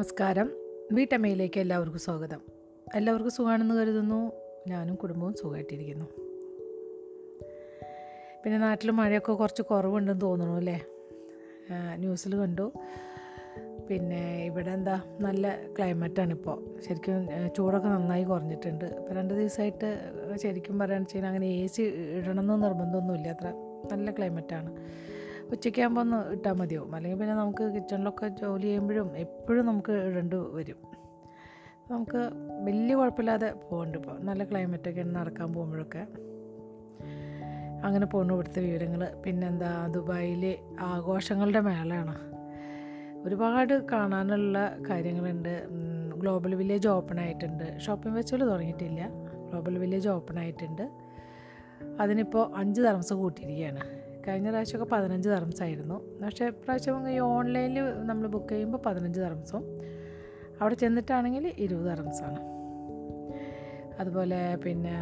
നമസ്കാരം. 0.00 0.50
വീട്ടമ്മയിലേക്ക് 0.92 1.60
എല്ലാവർക്കും 1.60 2.00
സ്വാഗതം. 2.00 2.40
എല്ലാവർക്കും 2.94 3.32
സുഖമാണെന്ന് 3.32 3.74
കരുതുന്നു. 3.74 4.32
ഞാനും 4.68 4.94
കുടുംബവും 4.94 5.34
സുഖമായിട്ടിരിക്കുന്നു. 5.34 6.06
പിന്നെ 8.44 8.58
നാട്ടിൽ 8.58 8.90
മഴയൊക്കെ 8.90 9.32
കുറച്ച് 9.32 9.62
കുറവുണ്ടെന്ന് 9.62 10.20
തോന്നുന്നു 10.20 10.56
അല്ലേ? 10.56 10.82
ന്യൂസിൽ 11.94 12.36
കണ്ടു. 12.36 12.72
പിന്നെ 13.90 14.44
ഇവിടെ 14.44 14.70
എന്താ 14.70 15.02
നല്ല 15.20 15.58
ക്ലൈമറ്റാണ് 15.78 16.30
ഇപ്പോൾ. 16.30 16.80
ശരിക്കും 16.88 17.28
ചൂടൊക്കെ 17.56 17.88
നന്നായി 17.88 18.24
കുറഞ്ഞിട്ടുണ്ട്. 18.24 18.84
ഇപ്പോൾ 18.84 19.14
രണ്ട് 19.14 19.34
ദിവസമായിട്ട് 19.34 20.00
ശരിക്കും 20.36 20.78
പറയുകയാണെന്ന് 20.78 21.16
വെച്ചാൽ 21.16 21.28
അങ്ങനെ 21.28 21.46
എ 21.46 21.66
സി 21.66 21.82
ഇടണമെന്ന് 21.82 22.62
നിർബന്ധമൊന്നുമില്ല. 22.62 23.28
അത്ര 23.28 23.52
നല്ല 23.92 24.10
ക്ലൈമറ്റാണ്. 24.10 24.76
ഉച്ചയ്ക്കാകുമ്പോൾ 25.50 26.00
ഒന്ന് 26.00 26.30
ഇട്ടാൽ 26.30 26.52
മതിയാവും. 26.52 26.94
അല്ലെങ്കിൽ 26.94 27.18
പിന്നെ 27.18 27.34
നമുക്ക് 27.34 27.74
കിച്ചണിലൊക്കെ 27.74 28.28
ജോലി 28.28 28.62
ചെയ്യുമ്പോഴും 28.62 29.16
എപ്പോഴും 29.16 29.66
നമുക്ക് 29.66 29.92
ഇടേണ്ടി 29.92 30.36
വരും. 30.36 30.76
നമുക്ക് 31.90 32.30
വലിയ 32.64 32.94
കുഴപ്പമില്ലാതെ 32.94 33.54
പോകുന്നുണ്ട് 33.70 34.08
ഇപ്പോൾ 34.08 34.24
നല്ല 34.24 34.44
ക്ലൈമറ്റൊക്കെ 34.44 35.02
നടക്കാൻ 35.02 35.52
പോകുമ്പോഴൊക്കെ. 35.52 36.06
അങ്ങനെ 37.84 38.06
പോകുന്നു 38.06 38.34
ഇവിടുത്തെ 38.34 38.60
വിവരങ്ങൾ 38.60 39.22
പിന്നെന്താ 39.26 39.86
ദുബായിലെ 39.86 40.58
ആഘോഷങ്ങളുടെ 40.80 41.60
മേളയാണ്. 41.60 42.16
ഒരുപാട് 43.24 43.86
കാണാനുള്ള 43.92 44.76
കാര്യങ്ങളുണ്ട്. 44.90 45.66
ഗ്ലോബൽ 46.16 46.54
വില്ലേജ് 46.54 46.88
ഓപ്പൺ 46.88 47.20
ആയിട്ടുണ്ട്. 47.20 47.78
ഷോപ്പിംഗ് 47.78 48.16
ഫെസ്റ്റിവൽ 48.16 48.44
തുടങ്ങിയിട്ടില്ല. 48.44 49.08
ഗ്ലോബൽ 49.48 49.78
വില്ലേജ് 49.78 50.08
ഓപ്പൺ 50.08 50.38
ആയിട്ടുണ്ട്. 50.38 50.90
അതിനിപ്പോൾ 52.00 52.56
അഞ്ച് 52.56 52.80
തർമ്സ് 52.80 53.14
കൂട്ടിയിരിക്കുകയാണ്. 53.14 53.99
കഴിഞ്ഞ 54.28 54.48
പ്രാവശ്യമൊക്കെ 54.50 54.94
പതിനഞ്ച് 54.94 55.28
തർമ്സ് 55.28 55.62
ആയിരുന്നു 55.62 55.96
പക്ഷേ 56.24 56.48
പ്രാവശ്യം 56.48 57.10
ഈ 57.10 57.18
ഓൺലൈനിൽ 57.18 58.06
നമ്മൾ 58.06 58.26
ബുക്ക് 58.26 58.48
ചെയ്യുമ്പോൾ 58.48 58.78
പതിനഞ്ച് 58.86 59.20
തർമ്സും. 59.20 59.64
അവിടെ 60.60 60.74
ചെന്നിട്ടാണെങ്കിൽ 60.74 61.54
ഇരുപത് 61.58 61.86
തർമ്സാണ്. 61.86 62.40
അതുപോലെ 64.00 64.56
പിന്നെ 64.64 64.94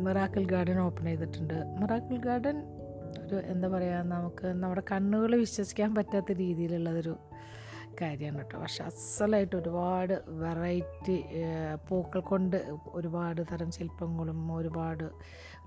മിറാക്കിൾ 0.00 0.44
ഗാർഡൻ 0.44 0.78
ഓപ്പൺ 0.80 1.04
ചെയ്തിട്ടുണ്ട്. 1.04 1.54
മിറാക്കിൾ 1.80 2.16
ഗാർഡൻ 2.16 2.58
ഒരു 3.26 3.36
എന്താ 3.36 3.68
പറയുക 3.68 4.02
നമുക്ക് 4.02 4.46
നമ്മുടെ 4.46 4.82
കണ്ണുകൾ 4.92 5.36
വിശ്വസിക്കാൻ 5.36 5.94
പറ്റാത്ത 5.94 6.32
രീതിയിലുള്ളതൊരു 6.32 7.14
കാര്യമാണ് 8.00 8.38
കേട്ടോ. 8.38 8.60
പക്ഷെ 8.60 8.84
അസലായിട്ട് 8.84 9.56
ഒരുപാട് 9.56 10.14
വെറൈറ്റി 10.28 11.24
പൂക്കൾ 11.88 12.20
കൊണ്ട് 12.20 12.56
ഒരുപാട് 12.88 13.42
തരം 13.52 13.70
ശില്പങ്ങളും 13.70 14.56
ഒരുപാട് 14.56 15.04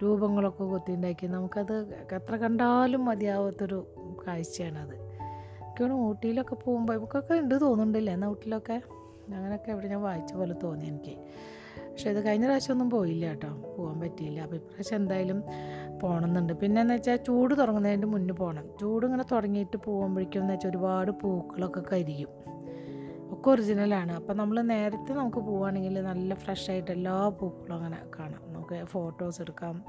രൂപങ്ങളൊക്കെ 0.03 0.63
കൊത്തിയുണ്ടാക്കി 0.63 1.27
നമുക്കത് 1.27 2.05
എത്ര 2.13 2.35
കണ്ടാലും 2.35 3.05
മതിയാവാത്തൊരു 3.05 3.87
കാഴ്ചയാണത്. 4.27 4.95
എനിക്കാണ് 4.95 5.93
ഊട്ടിയിലൊക്കെ 5.93 6.55
പോകുമ്പോൾ 6.55 6.93
ഇവക്കൊക്കെ 6.93 7.33
ഉണ്ട് 7.33 7.61
തോന്നുന്നുണ്ടല്ലേ? 7.61 8.13
എന്നാൽ 8.13 8.29
ഊട്ടിയിലൊക്കെ 8.29 8.81
അങ്ങനെയൊക്കെ 9.35 9.71
എവിടെ 9.71 9.87
ഞാൻ 9.87 10.01
വായിച്ച 10.01 10.33
പോലെ 10.33 10.55
തോന്നി 10.63 10.85
എനിക്ക്. 10.85 11.17
പക്ഷേ 11.91 12.09
ഇത് 12.09 12.25
കഴിഞ്ഞ 12.25 12.45
പ്രാവശ്യമൊന്നും 12.45 12.89
പോയില്ല 12.89 13.25
കേട്ടോ. 13.25 13.75
പോകാൻ 13.77 13.99
പറ്റിയില്ല. 13.99 14.39
അപ്പോൾ 14.39 14.55
ഇപ്രാവശ്യം 14.55 14.95
എന്തായാലും 14.95 15.43
പോകണമെന്നുണ്ട് 15.99 16.53
പിന്നെ 16.53 16.81
എന്ന് 16.81 16.93
വെച്ചാൽ 16.93 17.15
ചൂട് 17.15 17.59
തുടങ്ങുന്നതിന്റെ 17.59 18.07
മുന്നേ 18.07 18.33
പോകണം 18.33 18.65
ചൂട് 18.81 19.05
ഇങ്ങനെ 19.05 19.23
തുടങ്ങിയിട്ട് 19.31 19.77
പോകുമ്പോഴേക്കും 19.77 20.41
എന്ന് 20.41 20.53
വെച്ചാൽ 20.53 20.69
ഒരുപാട് 20.69 21.11
പൂക്കളൊക്കെ 21.11 21.83
കരിയും. 21.91 22.29
ഒക്കെ 23.39 23.49
ഒറിജിനലാണ് 23.49 24.11
അപ്പോൾ 24.11 24.33
നമ്മൾ 24.33 24.61
നേരത്തെ 24.61 25.13
നമുക്ക് 25.13 25.37
പോവുകയാണെങ്കിൽ 25.37 26.01
നല്ല 26.01 26.33
ഫ്രഷ് 26.33 26.71
ആയിട്ട് 26.71 26.91
എല്ലാ 26.91 27.29
പൂക്കളും 27.29 27.75
അങ്ങനെ 27.75 27.97
കാണാം. 28.19 28.53
നമുക്ക് 28.53 28.85
ഫോട്ടോസ് 28.85 29.41
എടുക്കാം. 29.41 29.83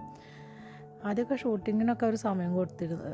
ആദ്യമൊക്കെ 1.04 1.34
ഷൂട്ടിങ്ങിനൊക്കെ 1.34 2.06
ഒരു 2.06 2.16
സമയം 2.16 2.54
കൊടുത്തിരുന്നു. 2.54 3.04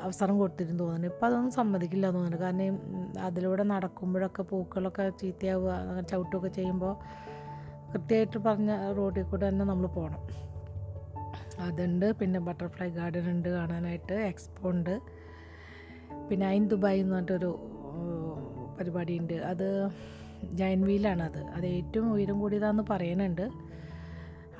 അവസരം 0.00 0.38
കൊടുത്തിരുന്നു 0.38 0.84
തോന്നുന്നു. 0.84 1.08
ഇപ്പം 1.08 1.26
അതൊന്നും 1.26 1.50
സമ്മതിക്കില്ല 1.50 2.10
തോന്നുന്നു. 2.10 2.38
കാരണം 2.38 2.78
അതിലൂടെ 3.20 3.62
നടക്കുമ്പോഴൊക്കെ 3.62 4.42
പൂക്കളൊക്കെ 4.42 5.08
ചീത്തയാവുക 5.08 5.70
അങ്ങനെ 5.70 6.02
ചവിട്ടുകയൊക്കെ 6.02 6.48
ചെയ്യുമ്പോൾ 6.48 6.96
കൃത്യമായിട്ട് 7.92 8.38
പറഞ്ഞ 8.38 8.92
റോഡിൽ 8.92 9.22
കൂടെ 9.22 9.48
തന്നെ 9.48 9.64
നമ്മൾ 9.64 9.86
പോകണം. 9.86 10.22
അതുണ്ട്. 11.60 12.12
പിന്നെ 12.12 12.40
ബട്ടർഫ്ലൈ 12.40 12.88
ഗാർഡൻ 12.88 13.30
ഉണ്ട് 13.30 13.48
കാണാനായിട്ട്. 13.48 14.12
എക്സ്പോ 14.12 14.70
ഉണ്ട്. 14.70 15.00
പിന്നെ 16.30 16.46
ഐൻ 16.46 16.68
ദുബായ് 16.68 17.00
എന്ന് 17.00 17.14
പറഞ്ഞിട്ടൊരു 17.14 17.76
പരിപാടിയുണ്ട്. 18.80 19.34
അത് 19.34 19.88
ജൈൻ 20.52 20.80
വീലാണ് 20.82 21.22
അത്. 21.22 21.38
അത് 21.38 21.66
ഏറ്റവും 21.66 22.12
ഉയരം 22.12 22.40
കൂടിയതാണെന്ന് 22.40 22.84
പറയുന്നുണ്ട് 22.90 23.42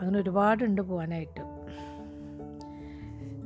അങ്ങനെ 0.00 0.18
ഒരുപാടുണ്ട് 0.18 0.82
പോകാനായിട്ട് 0.82 1.40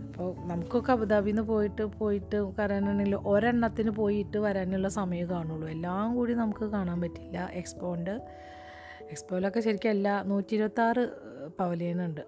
അപ്പോൾ 0.08 0.46
നമുക്കൊക്കെ 0.46 0.92
അബുദാബിയിൽ 0.92 1.34
നിന്ന് 1.34 1.48
പോയിട്ട് 1.48 1.82
പോയിട്ട് 1.82 2.52
കരാനാണെങ്കിൽ 2.58 3.14
ഒരെണ്ണത്തിന് 3.14 3.90
പോയിട്ട് 3.90 4.38
വരാനുള്ള 4.38 4.88
സമയം 4.88 5.30
കാണുള്ളൂ. 5.30 5.68
എല്ലാം 5.68 6.14
കൂടി 6.14 6.34
നമുക്ക് 6.34 6.64
കാണാൻ 6.64 7.00
പറ്റില്ല. 7.00 7.48
എക്സ്പോണ്ട്. 7.52 8.10
എക്സ്പോയിലൊക്കെ 9.10 9.60
ശരിക്കും 9.60 9.90
എല്ലാ 9.90 10.22
നൂറ്റി 10.22 10.54
ഇരുപത്താറ് 10.54 11.08
പവലിയനുണ്ട്. 11.58 12.20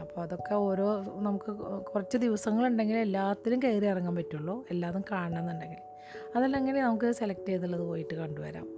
അപ്പോൾ 0.00 0.20
അതൊക്കെ 0.20 0.54
ഓരോ 0.54 1.04
നമുക്ക് 1.18 1.52
കുറച്ച് 1.92 2.16
ദിവസങ്ങളുണ്ടെങ്കിൽ 2.16 2.96
എല്ലാത്തിലും 2.96 3.62
കയറി 3.64 3.86
ഇറങ്ങാൻ 3.86 4.14
പറ്റുള്ളൂ. 4.14 4.64
എല്ലാതും 4.70 5.04
കാണണമെന്നുണ്ടെങ്കിൽ. 5.10 5.91
അതല്ലെങ്കിൽ 6.36 6.80
നമുക്ക് 6.80 7.12
സെലക്ട് 7.12 7.48
ചെയ്തുള്ളത് 7.48 7.80
പോയിട്ട് 7.80 8.14
കണ്ടുവരാം. 8.14 8.68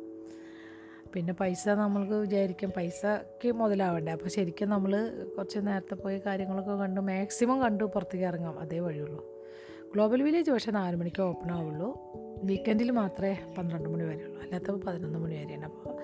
പിന്നെ 1.12 1.32
പൈസ 1.32 1.68
നമ്മൾക്ക് 1.68 2.12
വിചാരിക്കും 2.12 2.72
പൈസക്ക് 2.76 3.52
മുതലാവണ്ടേ. 3.52 4.12
അപ്പോൾ 4.12 4.28
ശരിക്കും 4.28 4.68
നമ്മൾ 4.68 5.24
കുറച്ച് 5.36 5.58
നേരത്തെ 5.62 5.94
പോയി 5.94 6.18
കാര്യങ്ങളൊക്കെ 6.18 6.72
കണ്ട് 6.72 7.00
മാക്സിമം 7.00 7.60
കണ്ടു 7.60 7.84
പുറത്തേക്ക് 7.84 8.26
ഇറങ്ങാം. 8.26 8.58
അതേ 8.58 8.78
വഴിയുള്ളൂ. 8.78 9.26
ഗ്ലോബൽ 9.94 10.22
വില്ലേജ് 10.22 10.50
പക്ഷേ 10.50 10.70
നാല് 10.70 10.96
മണിക്ക് 10.96 11.22
ഓപ്പൺ 11.22 11.50
ആവുള്ളൂ. 11.50 11.98
വീക്കെൻഡിൽ 12.42 12.90
മാത്രമേ 12.90 13.38
പന്ത്രണ്ട് 13.58 13.88
മണി 13.88 14.04
വരെയുള്ളൂ 14.04 14.42
അല്ലാത്തപ്പോൾ 14.42 14.86
പതിനൊന്ന് 14.86 15.18
മണി 15.18 15.34
വരെയാണ്. 15.34 15.64
അപ്പോൾ 15.64 15.96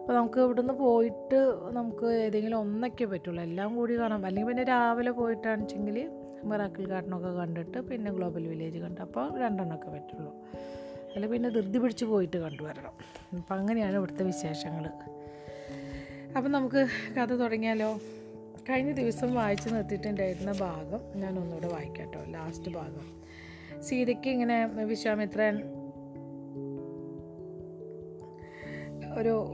അപ്പോൾ 0.00 0.12
നമുക്ക് 0.12 0.40
ഇവിടുന്ന് 0.40 0.74
പോയിട്ട് 0.74 1.54
നമുക്ക് 1.72 2.06
ഏതെങ്കിലും 2.06 2.58
ഒന്നൊക്കെ 2.58 3.04
പറ്റുള്ളൂ. 3.04 3.42
എല്ലാം 3.42 3.76
കൂടി 3.76 3.98
കാണാം. 3.98 4.26
അല്ലെങ്കിൽ 4.26 4.48
പിന്നെ 4.48 4.64
രാവിലെ 4.64 5.10
പോയിട്ടാണെന്ന് 5.10 5.64
വെച്ചെങ്കിൽ 5.64 6.10
മിറാക്കിൾ 6.44 6.86
ഗാർഡനൊക്കെ 6.86 7.28
കണ്ടിട്ട് 7.28 7.78
പിന്നെ 7.78 8.10
ഗ്ലോബൽ 8.10 8.46
വില്ലേജ് 8.48 8.78
കണ്ട്. 8.78 9.00
അപ്പോൾ 9.00 9.40
രണ്ടെണ്ണമൊക്കെ 9.40 9.90
പറ്റുള്ളൂ. 9.90 10.34
അല്ല 11.14 11.26
പിന്നെ 11.26 11.48
ധൃതി 11.48 11.78
പിടിച്ച് 11.78 12.04
പോയിട്ട് 12.04 12.36
കണ്ടുവരണം. 12.36 12.92
അപ്പം 13.38 13.56
അങ്ങനെയാണ് 13.56 13.96
ഇവിടുത്തെ 13.96 14.24
വിശേഷങ്ങൾ. 14.24 14.90
അപ്പം 16.36 16.52
നമുക്ക് 16.52 16.86
കഥ 17.16 17.32
തുടങ്ങിയാലോ? 17.32 18.00
കഴിഞ്ഞ 18.70 18.92
ദിവസം 18.92 19.34
വായിച്ച് 19.34 19.74
നിർത്തിയിട്ടുണ്ടായിരുന്ന 19.74 20.52
ഭാഗം 20.52 21.20
ഞാൻ 21.20 21.38
ഒന്നുകൂടെ 21.38 21.68
വായിക്കാം 21.68 21.98
കേട്ടോ. 21.98 22.24
ലാസ്റ്റ് 22.24 22.70
ഭാഗം. 22.70 23.22
സീതയ്ക്ക് 23.82 24.30
ഇങ്ങനെ 24.30 24.66
വിശ്വാമിത്രൻ 24.66 25.62
ഒരു 29.18 29.46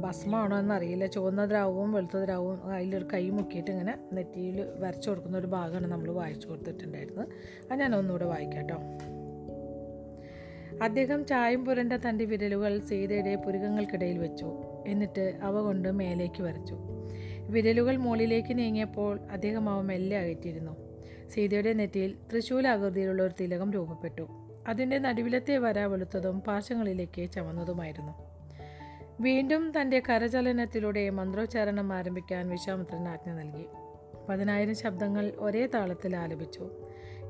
ഭസ്മമാണോ 0.00 0.58
എന്നറിയില്ല. 0.58 1.06
ചുവന്ന 1.06 1.44
ദ്രാവകവും 1.44 1.92
വെളുത്ത 1.92 2.16
ദ്രാവകവും 2.16 2.72
അതിലൊരു 2.72 3.08
കൈ 3.14 3.30
മുക്കിയിട്ട് 3.30 3.70
ഇങ്ങനെ 3.70 3.98
നെറ്റിയിൽ 4.12 4.66
വരച്ചു 4.78 5.10
കൊടുക്കുന്ന 5.10 5.38
ഒരു 5.38 5.46
ഭാഗമാണ് 5.46 5.86
നമ്മൾ 5.86 6.10
വായിച്ചു 6.10 6.48
കൊടുത്തിട്ടുണ്ടായിരുന്നത്. 6.48 7.28
അത് 7.70 7.80
ഞാൻ 7.80 7.96
ഒന്നുകൂടെ 7.96 8.24
വായിക്കാം 8.24 8.82
അദ്ദേഹം 10.82 11.26
ചായം 11.26 11.64
പുരണ്ട 11.64 11.92
തന്റെ 11.92 12.24
വിരലുകൾ 12.24 12.78
സീതയുടെ 12.78 13.36
പുരുകങ്ങൾക്കിടയിൽ 13.36 14.18
വെച്ചു. 14.18 14.64
എന്നിട്ട് 14.86 15.38
അവ 15.42 15.60
കൊണ്ട് 15.60 15.92
മേലേക്ക് 15.92 16.42
വരച്ചു. 16.42 16.74
വിരലുകൾ 17.50 17.96
മുകളിലേക്ക് 17.96 18.58
നീങ്ങിയപ്പോൾ 18.58 19.20
അദ്ദേഹം 19.20 19.68
അവ 19.70 19.80
മെല്ലെ 19.80 20.18
അകറ്റിയിരുന്നു. 20.18 20.76
സീതയുടെ 21.28 21.72
നെറ്റിയിൽ 21.72 22.14
തൃശൂലാകൃതിയിലുള്ള 22.32 23.22
ഒരു 23.22 23.32
തിലകം 23.40 23.72
രൂപപ്പെട്ടു. 23.72 24.28
അതിന്റെ 24.68 24.98
നടുവിലത്തെ 24.98 25.58
വര 25.58 25.78
വെളുത്തതും 25.78 26.40
പാർശ്വങ്ങളിലേക്ക് 26.40 27.30
ചമന്നതുമായിരുന്നു. 27.30 28.27
വീണ്ടും 29.20 29.72
തന്റെ 29.80 30.02
കരചലനത്തിലൂടെ 30.08 31.10
മന്ത്രോച്ചാരണം 31.10 31.92
ആരംഭിക്കാൻ 31.92 32.48
വിശ്വാമിത്രൻ 32.48 33.08
ആജ്ഞ 33.08 33.32
നൽകി. 33.32 33.66
പതിനായിരം 34.28 34.74
ശബ്ദങ്ങൾ 34.74 35.32
ഒരേ 35.38 35.66
താളത്തിൽ 35.66 36.16
ആലപിച്ചു. 36.16 36.70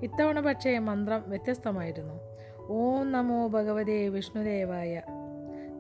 ഇത്തവണ 0.02 0.40
പക്ഷേ 0.40 0.79
മന്ത്രം 0.79 1.25
വ്യത്യസ്തമായിരുന്നു. 1.29 2.14
ഓം 2.58 3.12
നമോ 3.12 3.49
ഭഗവതേ 3.49 4.08
വിഷ്ണുദേവായ 4.08 5.02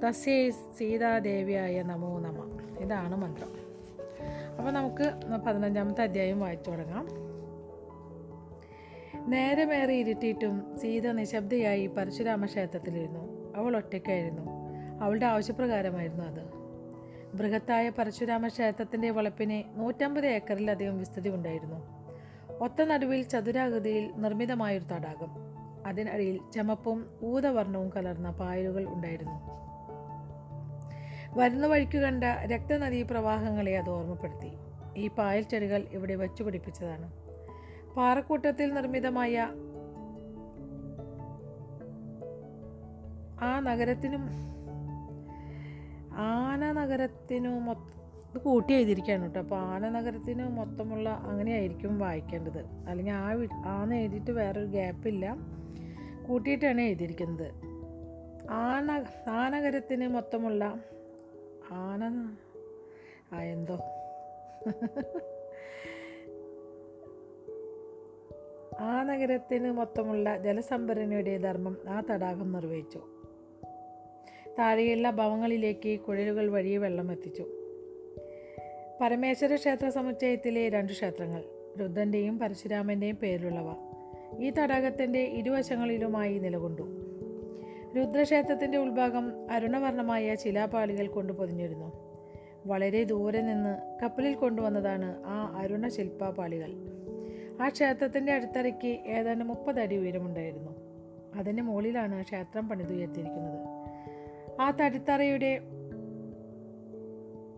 തസ്യേ 0.08 0.50
സീതാദേവിയായ 0.50 1.82
നമോ 1.82 2.18
നമ. 2.18 2.58
ഇതാണ് 2.78 3.16
മന്ത്രം. 3.16 3.48
അപ്പോൾ 4.58 4.70
നമുക്ക് 4.70 5.12
പതിനഞ്ചാമത്തെ 5.46 6.02
അധ്യായം 6.02 6.40
വായിച്ചു 6.40 6.70
തുടങ്ങാം. 6.70 7.08
നേരമേറെ 9.30 9.94
ഇരുട്ടിയിട്ടും 9.94 10.78
സീത 10.78 11.10
നിശബ്ദയായി 11.10 11.86
പരശുരാമ 11.86 12.44
ക്ഷേത്രത്തിലിരുന്നു 12.44 13.54
അവൾ 13.56 13.76
ഒറ്റയ്ക്കായിരുന്നു. 13.76 14.57
അവളുടെ 15.02 15.26
ആവശ്യപ്രകാരമായിരുന്നു 15.26 16.24
അത്. 16.24 16.58
ബൃഹത്തായ 17.34 17.88
പരശുരാമ 17.88 18.46
ക്ഷേത്രത്തിന്റെ 18.46 19.10
വളപ്പിന് 19.10 19.80
നൂറ്റമ്പത് 19.80 20.26
ഏക്കറിലധികം 20.26 20.98
വിസ്തൃതി 20.98 21.28
ഉണ്ടായിരുന്നു. 21.28 21.98
ഒത്ത 22.60 22.82
നടുവിൽ 22.82 23.22
ചതുരാകൃതിയിൽ 23.22 24.12
നിർമ്മിതമായൊരു 24.16 24.84
തടാകം. 24.84 25.48
അതിനടിയിൽ 25.86 26.40
ചമപ്പും 26.54 27.10
ഊതവർണവും 27.24 27.90
കലർന്ന 27.96 28.30
പായലുകൾ 28.30 28.86
ഉണ്ടായിരുന്നു. 28.88 29.58
വരുന്ന 31.38 31.66
വഴിക്ക് 31.66 31.98
കണ്ട 31.98 32.24
രക്തനദീ 32.24 33.02
പ്രവാഹങ്ങളെ 33.02 33.78
അത് 33.78 33.90
ഓർമ്മപ്പെടുത്തി. 33.90 34.52
ഈ 34.96 35.08
പായൽ 35.08 35.42
ചെടികൾ 35.42 35.86
ഇവിടെ 35.90 36.14
വച്ചു 36.14 36.42
പിടിപ്പിച്ചതാണ്. 36.42 37.12
പാറക്കൂട്ടത്തിൽ 37.96 38.74
നിർമ്മിതമായ 38.74 39.48
ആ 43.40 43.60
നഗരത്തിനും 43.60 44.28
ആന 46.18 46.72
നഗരത്തിനു 46.72 47.48
മൊത്തം 47.48 47.98
ഇത് 48.34 48.38
കൂട്ടി 48.38 48.74
എഴുതിയിരിക്കുകയാണ് 48.74 49.24
കേട്ടോ. 49.24 49.40
അപ്പോൾ 49.40 49.56
ആന 49.56 49.88
നഗരത്തിന് 49.88 50.48
മൊത്തമുള്ള 50.48 51.08
അങ്ങനെയായിരിക്കും 51.08 51.98
വായിക്കേണ്ടത്. 51.98 52.58
അല്ലെങ്കിൽ 52.58 53.12
ആ 53.12 53.46
ആന്ന് 53.66 53.94
എഴുതിയിട്ട് 53.94 54.30
വേറൊരു 54.30 54.66
ഗ്യാപ്പില്ല 54.66 55.36
കൂട്ടിയിട്ടാണ് 56.28 56.80
എഴുതിയിരിക്കുന്നത്. 56.80 57.52
ആന 58.50 59.04
ആനഗരത്തിന് 59.30 60.08
മൊത്തമുള്ള 60.08 60.80
ആന 61.70 62.32
ആ 63.32 63.42
എന്തോ. 63.42 63.78
ആ 68.80 69.02
നഗരത്തിന് 69.02 69.72
മൊത്തമുള്ള 69.72 70.38
ജലസംഭരണിയുടെ 70.38 71.38
ധർമ്മം 71.38 71.76
ആ 71.88 72.02
തടാകം 72.10 72.52
നിർവഹിച്ചു. 72.52 73.17
താഴെയുള്ള 74.58 75.10
ഭവങ്ങളിലേക്ക് 75.10 76.00
കുഴലുകൾ 76.00 76.50
വഴി 76.50 76.76
വെള്ളം 76.76 77.12
എത്തിച്ചു. 77.12 77.46
പരമേശ്വര 79.00 79.54
ക്ഷേത്ര 79.54 79.88
സമുച്ചയത്തിലെ 79.88 80.68
രണ്ട് 80.68 80.92
ക്ഷേത്രങ്ങൾ 80.92 81.44
രുദ്രന്റെയും 81.80 82.38
പരശുരാമന്റെയും 82.38 83.16
പേരിലുള്ളവ 83.16 83.74
ഈ 84.38 84.50
തടാകത്തിന്റെ 84.50 85.18
ഇരുവശങ്ങളിലുമായി 85.18 86.38
നിലകൊണ്ടു. 86.38 86.82
രുദ്രക്ഷേത്രത്തിന്റെ 87.96 88.78
ഉൾഭാഗം 88.78 89.32
അരുണവർണമായ 89.50 90.34
ശിലാപാളികൾ 90.34 91.06
കൊണ്ട് 91.06 91.32
പൊതിഞ്ഞിരുന്നു. 91.32 91.92
വളരെ 92.66 93.04
ദൂരെ 93.04 93.40
നിന്ന് 93.40 93.98
കപ്പലിൽ 94.02 94.34
കൊണ്ടുവന്നതാണ് 94.34 95.22
ആ 95.26 95.52
അരുണ 95.56 95.88
ശില്പപാളികൾ 95.88 96.74
ആ 97.60 97.68
ക്ഷേത്രത്തിന്റെ 97.68 98.32
അടുത്തറയ്ക്ക് 98.32 98.86
ഏതാണ്ട് 98.86 99.44
മുപ്പതടി 99.44 99.96
ഉയരമുണ്ടായിരുന്നു. 99.96 100.72
അതിന്റെ 101.34 101.62
മുകളിലാണ് 101.62 102.22
ക്ഷേത്രം 102.22 102.68
പണിതുയർത്തിയിരിക്കുന്നത്. 102.68 103.67
ആ 104.60 104.70
തടിത്തറയുടെ 104.70 105.60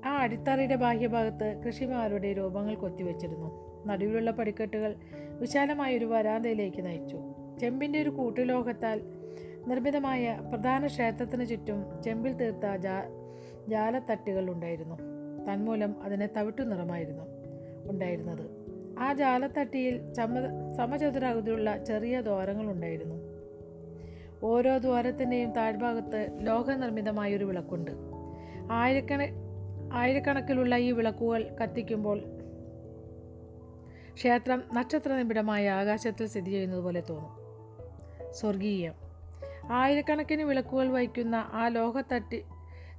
ആ 0.04 0.16
അടിത്തറയുടെ 0.22 0.74
ബാഹ്യഭാഗത്ത് 0.74 1.62
കൃഷിമാരുടെ 1.66 2.32
രൂപങ്ങൾ 2.32 2.74
കൊത്തിവെച്ചിരുന്നു. 2.74 3.70
നടുവിലുള്ള 3.86 4.30
പടിക്കെട്ടുകൾ 4.30 4.94
വിശാലമായ 5.40 5.98
ഒരു 5.98 6.04
വരാന്തയിലേക്ക് 6.04 6.86
നയിച്ചു. 6.86 7.18
ചെമ്പിന്റെ 7.60 8.02
ഒരു 8.02 8.10
കൂട്ടുലോഹത്താൽ 8.10 9.00
നിർമ്മിതമായ 9.66 10.40
പ്രധാന 10.48 10.86
ക്ഷേത്രത്തിന് 10.86 11.46
ചുറ്റും 11.46 12.02
ചെമ്പിൽ 12.02 12.32
തീർത്ത 12.32 12.76
ജാ 12.76 13.02
ജാലത്തട്ടുകൾ 13.68 14.50
ഉണ്ടായിരുന്നു. 14.50 14.94
തന്മൂലം 15.44 16.02
അതിനെ 16.02 16.28
തവിട്ടു 16.36 16.62
നിറമായിരുന്നു 16.62 17.22
ഉണ്ടായിരുന്നത്. 17.90 18.50
ആ 18.98 19.12
ജാലത്തട്ടിയിൽ 19.12 20.12
ചമ 20.12 20.34
സമചതുരാകൃതിയുള്ള 20.76 21.84
ചെറിയ 21.84 22.20
ദ്വാരങ്ങൾ 22.20 22.70
ഉണ്ടായിരുന്നു. 22.70 23.29
ഓരോ 24.42 24.78
ദ്വാരത്തിന്റെയും 24.78 25.52
താഴ്ഭാഗത്ത് 25.52 26.28
ലോഹനിർമ്മിതമായ 26.40 27.36
ഒരു 27.36 27.44
വിളക്കുണ്ട്. 27.44 27.90
ആയിരക്കണ 28.70 29.28
ആയിരക്കണക്കിലുള്ള 29.92 30.76
ഈ 30.76 30.92
വിളക്കുകൾ 30.92 31.56
കത്തിക്കുമ്പോൾ 31.62 32.20
ക്ഷേത്രം 34.14 34.62
നക്ഷത്ര 34.72 35.12
നിബിഡമായ 35.12 35.70
ആകാശത്തിൽ 35.70 36.26
സ്ഥിതി 36.26 36.50
ചെയ്യുന്നത് 36.50 36.80
പോലെ 36.80 37.02
തോന്നും. 37.10 37.40
സ്വർഗീയം. 38.32 38.92
ആയിരക്കണക്കിന് 39.70 40.42
വിളക്കുകൾ 40.42 40.88
വഹിക്കുന്ന 40.88 41.34
ആ 41.52 41.68
ലോഹത്തട്ടി 41.68 42.44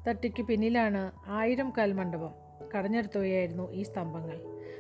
തട്ടിക്ക് 0.08 0.44
പിന്നിലാണ് 0.44 1.12
ആയിരം 1.28 1.74
കൽമണ്ഡപം 1.78 2.30
കടഞ്ഞെടുത്തുകയായിരുന്നു 2.78 3.72
ഈ 3.72 3.84
സ്തംഭങ്ങൾ. 3.84 4.40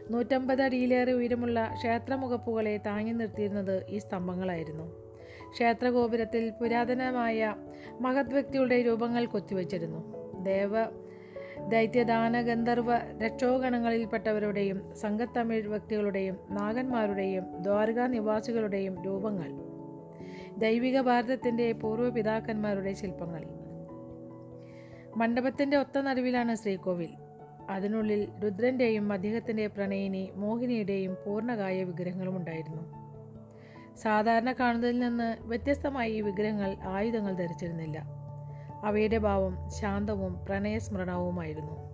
നൂറ്റമ്പത് 0.09 0.61
അടിയിലേറെ 0.61 1.11
ഉയരമുള്ള 1.11 1.71
ക്ഷേത്രമുഖപ്പുകളെ 1.73 2.77
താങ്ങി 2.77 3.11
നിർത്തിയിരുന്നത് 3.11 3.85
ഈ 3.87 3.97
സ്തംഭങ്ങളായിരുന്നു. 3.97 5.00
ക്ഷേത്രഗോപുരത്തിൽ 5.51 6.49
പുരാതനമായ 6.49 7.55
മഹത് 8.01 8.33
വ്യക്തികളുടെ 8.33 8.81
രൂപങ്ങൾ 8.81 9.25
കൊത്തിവച്ചിരുന്നു. 9.25 10.13
ദേവ 10.43 10.85
ദൈത്യദാന 11.67 12.41
ഗന്ധർവ 12.41 12.95
രക്ഷോഗണങ്ങളിൽപ്പെട്ടവരുടെയും 12.97 14.95
സംഘത്തമിഴ് 14.95 15.67
വ്യക്തികളുടെയും 15.67 16.37
നാഗന്മാരുടെയും 16.49 17.43
ദ്വാരകാ 17.61 18.07
നിവാസികളുടെയും 18.07 19.03
രൂപങ്ങൾ. 19.03 19.49
ദൈവിക 20.57 21.01
ഭാരതത്തിന്റെ 21.01 21.71
പൂർവപിതാക്കന്മാരുടെ 21.71 22.93
ശില്പങ്ങൾ. 22.93 23.43
മണ്ഡപത്തിന്റെ 25.15 25.77
ഒത്ത 25.77 25.97
നടുവിലാണ് 25.97 26.55
ശ്രീകോവിൽ. 26.55 27.09
അതിനുള്ളിൽ 27.69 28.27
രുദ്രന്റെയും 28.43 29.13
അദ്ദേഹത്തിന്റെ 29.13 29.67
പ്രണയിനി 29.67 30.31
മോഹിനിയുടെയും 30.35 31.17
പൂർണകായ 31.25 31.83
വിഗ്രഹങ്ങളും 31.83 32.37
ഉണ്ടായിരുന്നു 32.37 33.00
സാധാരണ 34.01 34.51
കാണുന്നതിൽ 34.51 34.99
നിന്ന് 34.99 35.37
വ്യത്യസ്തമായി 35.41 36.11
ഈ 36.11 36.21
വിഗ്രഹങ്ങൾ 36.21 36.75
ആയുധങ്ങൾ 36.83 37.33
ധരിച്ചിരുന്നില്ല. 37.33 38.03
അവയുടെ 38.85 39.17
ഭാവം 39.17 39.69
ശാന്തവും 39.69 40.45
പ്രണയസ്മരണവുമായിരുന്നു. 40.45 41.91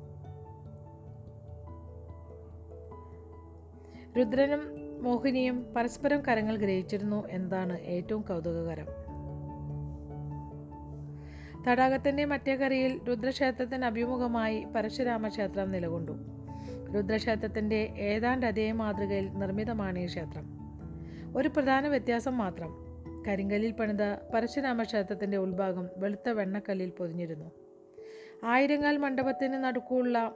രുദ്രനും 4.20 4.62
മോഹിനിയും 5.04 5.74
പരസ്പരം 5.74 6.22
കരങ്ങൾ 6.26 6.56
ഗ്രഹിച്ചിരുന്നു 6.56 7.28
എന്നതാണ് 7.30 7.80
ഏറ്റവും 7.80 8.22
കൗതുകകരം. 8.22 8.88
തടാകത്തിന്റെ 11.68 12.26
മറ്റേ 12.26 12.56
കരയിൽ 12.56 13.02
രുദ്രക്ഷേത്രത്തിന് 13.10 13.86
അഭിമുഖമായി 13.86 14.64
പരശുരാമ 14.76 15.28
ക്ഷേത്രം 15.28 15.72
നിലകൊണ്ടു. 15.72 16.12
രുദ്രക്ഷേത്രത്തിന്റെ 16.96 17.94
ഏതാണ്ട് 17.98 18.46
അതേ 18.46 18.72
മാതൃകയിൽ 18.72 19.30
നിർമ്മിതമാണ് 19.34 20.00
ഈ 20.00 20.06
ക്ഷേത്രം. 20.06 20.57
ഒരു 21.38 21.48
പ്രധാന 21.48 21.88
വ്യത്യാസം 21.88 22.38
മാത്രം. 22.38 22.70
കരിങ്കല്ലിൽ 23.28 23.72
പണിത 23.72 24.04
പരശുരാമ 24.34 24.84
ക്ഷേത്രത്തിന്റെ 24.84 25.38
ഉൾഭാഗം 25.38 25.90
വെളുത്ത 25.98 26.30
വെണ്ണക്കല്ലിൽ 26.30 26.90
പൊതിഞ്ഞിരുന്നു. 26.90 27.52
ആയിരങ്ങാൽ 28.44 28.98
മണ്ഡപത്തിന് 28.98 29.54
നടുക്കുള്ള 29.54 30.36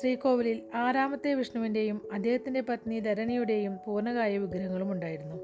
ശ്രീകോവിലിൽ 0.00 0.62
ആറാമത്തെ 0.74 1.34
വിഷ്ണുവിന്റെയും 1.34 2.02
അദ്ദേഹത്തിന്റെ 2.12 2.60
പത്നി 2.60 3.00
ധരണിയുടെയും 3.00 3.76
പൂർണകായ 3.86 4.38
വിഗ്രഹങ്ങളും 4.38 4.92
ഉണ്ടായിരുന്നു. 4.92 5.36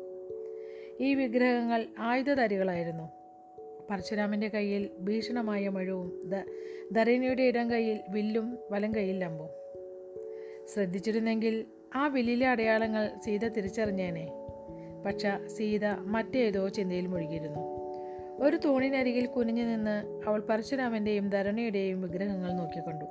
ഈ 1.01 1.15
വിഗ്രഹങ്ങൾ 1.15 1.87
ആയുധധാരികളായിരുന്നു. 1.99 3.05
പരശുരാമന്റെ 3.91 4.49
കയ്യിൽ 4.49 4.91
ഭീഷണമായ 5.01 5.69
മഴവും 5.69 6.31
ധരണിയുടെ 6.93 7.43
ഇടം 7.43 7.71
കയ്യിൽ 7.71 8.01
വില്ലും 8.09 8.59
വലം 8.71 8.95
കയ്യിൽ 8.95 9.19
ലമ്പും. 9.19 9.49
ശ്രദ്ധിച്ചിരുന്നെങ്കിൽ 10.75 11.65
ആ 11.95 12.07
വില്ലിലെ 12.07 12.49
അടയാളങ്ങൾ 12.49 13.11
സീത 13.25 13.49
തിരിച്ചറിഞ്ഞേനെ. 13.49 14.46
പക്ഷെ 15.07 15.49
സീത 15.49 15.87
മറ്റേതോ 15.87 16.69
ചിന്തയിൽ 16.69 17.07
മുഴുകിയിരുന്നു. 17.07 17.61
ഒരു 18.43 18.57
തൂണിനരികിൽ 18.57 19.27
കുനിഞ്ഞു 19.27 19.63
നിന്ന് 19.63 20.23
അവൾ 20.29 20.41
പരശുരാമന്റെയും 20.41 21.29
ധരണിയുടെയും 21.29 22.03
വിഗ്രഹങ്ങൾ 22.03 22.53
നോക്കിക്കണ്ടു. 22.53 23.05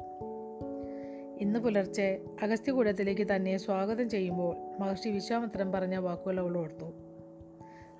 ഇന്ന് 1.39 1.59
പുലർച്ചെ 1.59 2.21
അഗസ്ത്യകൂടത്തിലേക്ക് 2.41 3.35
തന്നെ 3.35 3.57
സ്വാഗതം 3.57 4.09
ചെയ്യുമ്പോൾ 4.09 4.81
മഹർഷി 4.81 5.09
വിശ്വാമിത്രൻ 5.09 5.71
പറഞ്ഞ 5.71 5.97
വാക്കുകൾ 5.97 6.39
അവൾ 6.39 6.57
ഓർത്തു. 6.57 6.93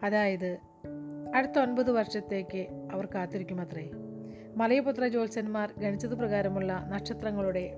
അതായത് 0.04 0.58
അടുത്ത 1.36 1.60
ഒൻപത് 1.60 1.92
വർഷത്തേക്ക് 1.92 2.68
അവർ 2.92 3.06
കാത്തിരിക്കുമത്രേ. 3.06 3.90
മലയപുത്ര 4.58 5.08
ജ്യോത്സ്യന്മാർ 5.08 5.74
ഗണിച്ചത് 5.78 6.16
പ്രകാരമുള്ള 6.16 6.86
നക്ഷത്രങ്ങളുടെ 6.88 7.72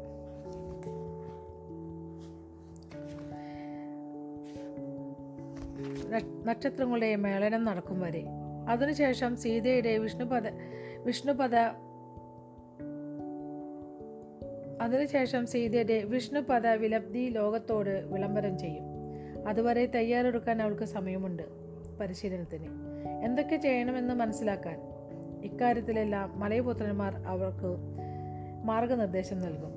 നക്ഷത്രങ്ങളുടെ 6.46 7.16
മേളനം 7.16 7.66
നടക്കും 7.66 8.02
വരെ. 8.02 8.24
അതിനുശേഷം 8.70 9.38
സീതയുടെ 9.38 9.98
വിഷ്ണുപദ 9.98 10.44
വിഷ്ണുപദ 11.04 11.56
അതിനുശേഷം 14.82 15.48
സീതയുടെ 15.48 16.04
വിഷ്ണുപദ 16.04 16.68
വിലബ്ധി 16.68 17.30
ലോകത്തോട് 17.30 17.90
വിളംബരം 17.90 18.58
ചെയ്യും. 18.58 18.84
അതുവരെ 19.48 19.86
തയ്യാറെടുക്കാൻ 19.86 20.62
അവൾക്ക് 20.62 20.84
സമയമുണ്ട് 20.84 21.44
പരിശീലനത്തിന്. 22.00 22.68
എന്തൊക്കെ 23.24 23.56
ചെയ്യണമെന്ന് 23.56 24.14
മനസ്സിലാക്കാൻ 24.14 24.80
ഇക്കാര്യത്തിലെല്ലാം 25.44 26.40
മലയപുത്രന്മാർ 26.40 27.16
അവർക്ക് 27.16 27.78
മാർഗനിർദ്ദേശം 28.64 29.40
നൽകും. 29.40 29.77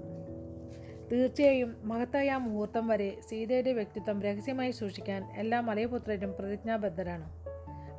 തീർച്ചയായും 1.12 1.76
മഹത്തായ 1.84 2.36
മുഹൂർത്തം 2.36 2.88
വരെ 2.88 3.20
സീതയുടെ 3.28 3.72
വ്യക്തിത്വം 3.72 4.22
രഹസ്യമായി 4.22 4.70
സൂക്ഷിക്കാൻ 4.70 5.30
എല്ലാ 5.36 5.60
മലയപുത്രരും 5.60 6.34
പ്രതിജ്ഞാബദ്ധരാണ്. 6.38 7.32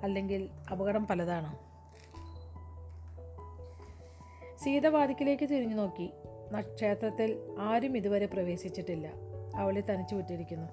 അല്ലെങ്കിൽ 0.03 0.50
അപകടം 0.72 1.08
പലതാണ്. 1.08 1.58
സീത 4.63 4.88
വാതിക്കിലേക്ക് 4.88 5.50
തിരിഞ്ഞു 5.50 5.75
നോക്കി. 5.75 6.12
ക്ഷേത്രത്തിൽ 6.75 7.39
ആരും 7.60 7.98
ഇതുവരെ 7.98 8.25
പ്രവേശിച്ചിട്ടില്ല. 8.25 9.12
അവളെ 9.56 9.82
തനിച്ചു 9.82 10.15
വിട്ടിരിക്കുന്നു. 10.15 10.68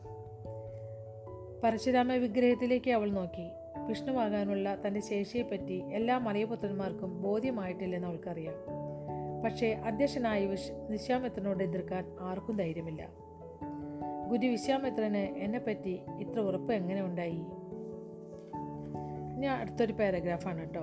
പരശുരാമ 1.65 2.13
വിഗ്രഹത്തിലേക്ക് 2.13 2.91
അവൾ 2.91 3.11
നോക്കി. 3.11 3.51
വിഷ്ണുവാകാനുള്ള 3.87 4.79
തന്റെ 4.87 5.01
ശേഷിയെപ്പറ്റി 5.01 5.83
എല്ലാ 5.93 6.19
മലയപുത്രന്മാർക്കും 6.19 7.23
ബോധ്യമായിട്ടില്ലെന്ന് 7.23 8.09
അവൾക്കറിയാം. 8.09 8.88
പക്ഷേ 9.45 9.73
അധ്യക്ഷനായ 9.73 10.47
വിശ് 10.47 10.73
വിശ്വാമിത്രനോട് 10.73 11.65
എതിർക്കാൻ 11.65 12.17
ആർക്കും 12.21 12.57
ധൈര്യമില്ല. 12.57 13.09
ഗുരു 14.29 14.47
വിശ്വാമിത്രന് 14.47 15.17
എന്നെപ്പറ്റി 15.17 16.01
ഇത്ര 16.21 16.41
ഉറപ്പ് 16.41 16.73
എങ്ങനെ 16.73 17.03
ഉണ്ടായി? 17.03 17.43
ഞാൻ 19.39 19.61
അടുത്തൊരു 19.61 19.93
പാരഗ്രാഫാണ് 19.93 20.61
കേട്ടോ. 20.61 20.81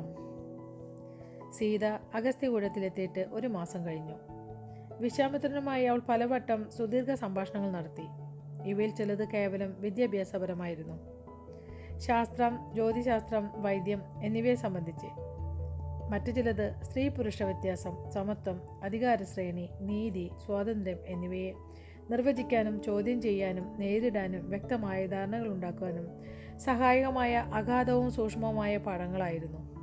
സീത 1.52 1.86
അഗസ്ത്യകൂടത്തിലെത്തിയിട്ട് 1.86 3.26
ഒരു 3.32 3.48
മാസം 3.48 3.86
കഴിഞ്ഞു. 3.86 4.14
വിശ്വാമിത്രനുമായി 5.00 5.86
അവൾ 5.86 6.02
പലവട്ടം 6.10 6.72
സുദീർഘ 6.72 7.14
സംഭാഷണങ്ങൾ 7.14 7.72
നടത്തി. 7.72 8.04
ഇവയിൽ 8.70 8.96
ചിലത് 8.96 9.30
കേവലം 9.30 9.82
വിദ്യാഭ്യാസപരമായിരുന്നു. 9.82 11.16
ശാസ്ത്രം 12.00 12.74
ജ്യോതിശാസ്ത്രം 12.74 13.50
വൈദ്യം 13.62 14.02
എന്നിവയെ 14.24 14.56
സംബന്ധിച്ച് 14.56 15.35
മറ്റു 16.10 16.32
ചിലത് 16.32 16.76
സ്ത്രീ 16.84 17.10
പുരുഷ 17.10 17.44
വ്യത്യാസം 17.44 18.12
സമത്വം 18.12 18.62
അധികാരശ്രേണി 18.84 19.70
നീതി 19.82 20.32
സ്വാതന്ത്ര്യം 20.46 20.98
എന്നിവയെ 21.08 21.54
നിർവചിക്കാനും 22.12 22.82
ചോദ്യം 22.82 23.22
ചെയ്യാനും 23.22 23.80
നേരിടാനും 23.80 24.50
വ്യക്തമായ 24.50 25.06
ധാരണകൾ 25.06 25.48
ഉണ്ടാക്കുവാനും 25.48 26.08
സഹായകമായ 26.58 27.36
അഗാധവും 27.54 28.12
സൂക്ഷ്മവുമായ 28.12 28.78
പാഠങ്ങളായിരുന്നു. 28.78 29.76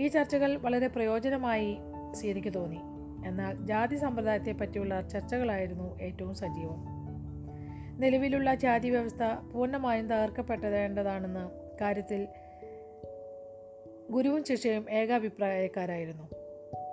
ഈ 0.00 0.08
ചർച്ചകൾ 0.08 0.56
വളരെ 0.56 0.86
പ്രയോജനമായി 0.86 1.78
എനിക്ക് 2.24 2.54
തോന്നി. 2.54 2.78
എന്നാൽ 3.28 3.66
ജാതി 3.66 3.96
സമ്പ്രദായത്തെ 3.96 4.52
പറ്റിയുള്ള 4.52 5.08
ചർച്ചകളായിരുന്നു 5.08 6.00
ഏറ്റവും 6.00 6.34
സജീവം. 6.34 6.84
നിലവിലുള്ള 8.00 8.54
ജാതി 8.54 8.90
വ്യവസ്ഥ 8.90 9.22
പൂർണമായും 9.52 10.08
തകർക്കപ്പെട്ടതേണ്ടതാണെന്ന 10.08 11.50
കാര്യത്തിൽ 11.80 12.28
ഗുരുവും 14.10 14.44
ശിഷ്യയും 14.44 14.90
ഏകാഭിപ്രായക്കാരായിരുന്നു. 14.90 16.28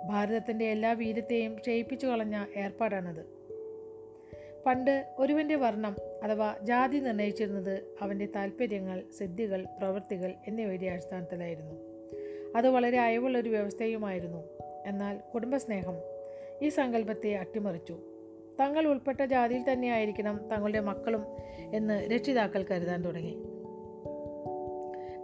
ഭാരതത്തിന്റെ 0.08 0.64
എല്ലാ 0.64 0.92
വീര്യത്തെയും 0.92 1.54
ക്ഷയിപ്പിച്ചു 1.54 2.06
കളഞ്ഞ 2.06 2.44
ഏർപ്പാടാണത്. 2.56 3.42
പണ്ട് 4.66 5.14
ഒരുവന്റെ 5.18 5.54
വർണം 5.54 5.96
അഥവാ 6.22 6.56
ജാതി 6.62 6.98
നിർണയിച്ചിരുന്നത് 6.98 7.96
അവന്റെ 8.00 8.26
താല്പര്യങ്ങൾ 8.26 9.02
സിദ്ധികൾ 9.18 9.66
പ്രവൃത്തികൾ 9.78 10.34
എന്നിവയുടെ 10.46 10.86
അടിസ്ഥാനത്തിലായിരുന്നു. 10.86 11.74
അത് 12.56 12.68
വളരെ 12.68 12.98
അയവുള്ളൊരു 12.98 13.48
വ്യവസ്ഥയുമായിരുന്നു. 13.48 14.44
എന്നാൽ 14.86 15.20
കുടുംബസ്നേഹം 15.34 15.94
ഈ 16.62 16.68
സങ്കല്പത്തെ 16.68 17.34
അട്ടിമറിച്ചു. 17.34 17.98
തങ്ങൾ 18.60 18.86
ഉൾപ്പെട്ട 18.86 19.20
ജാതിയിൽ 19.20 19.72
തന്നെയായിരിക്കണം 19.72 20.48
തങ്ങളുടെ 20.52 20.80
മക്കളും 20.80 21.24
എന്ന് 21.74 22.10
രക്ഷിതാക്കൾ 22.14 22.64
കരുതാൻ 22.70 23.02
തുടങ്ങി. 23.02 23.38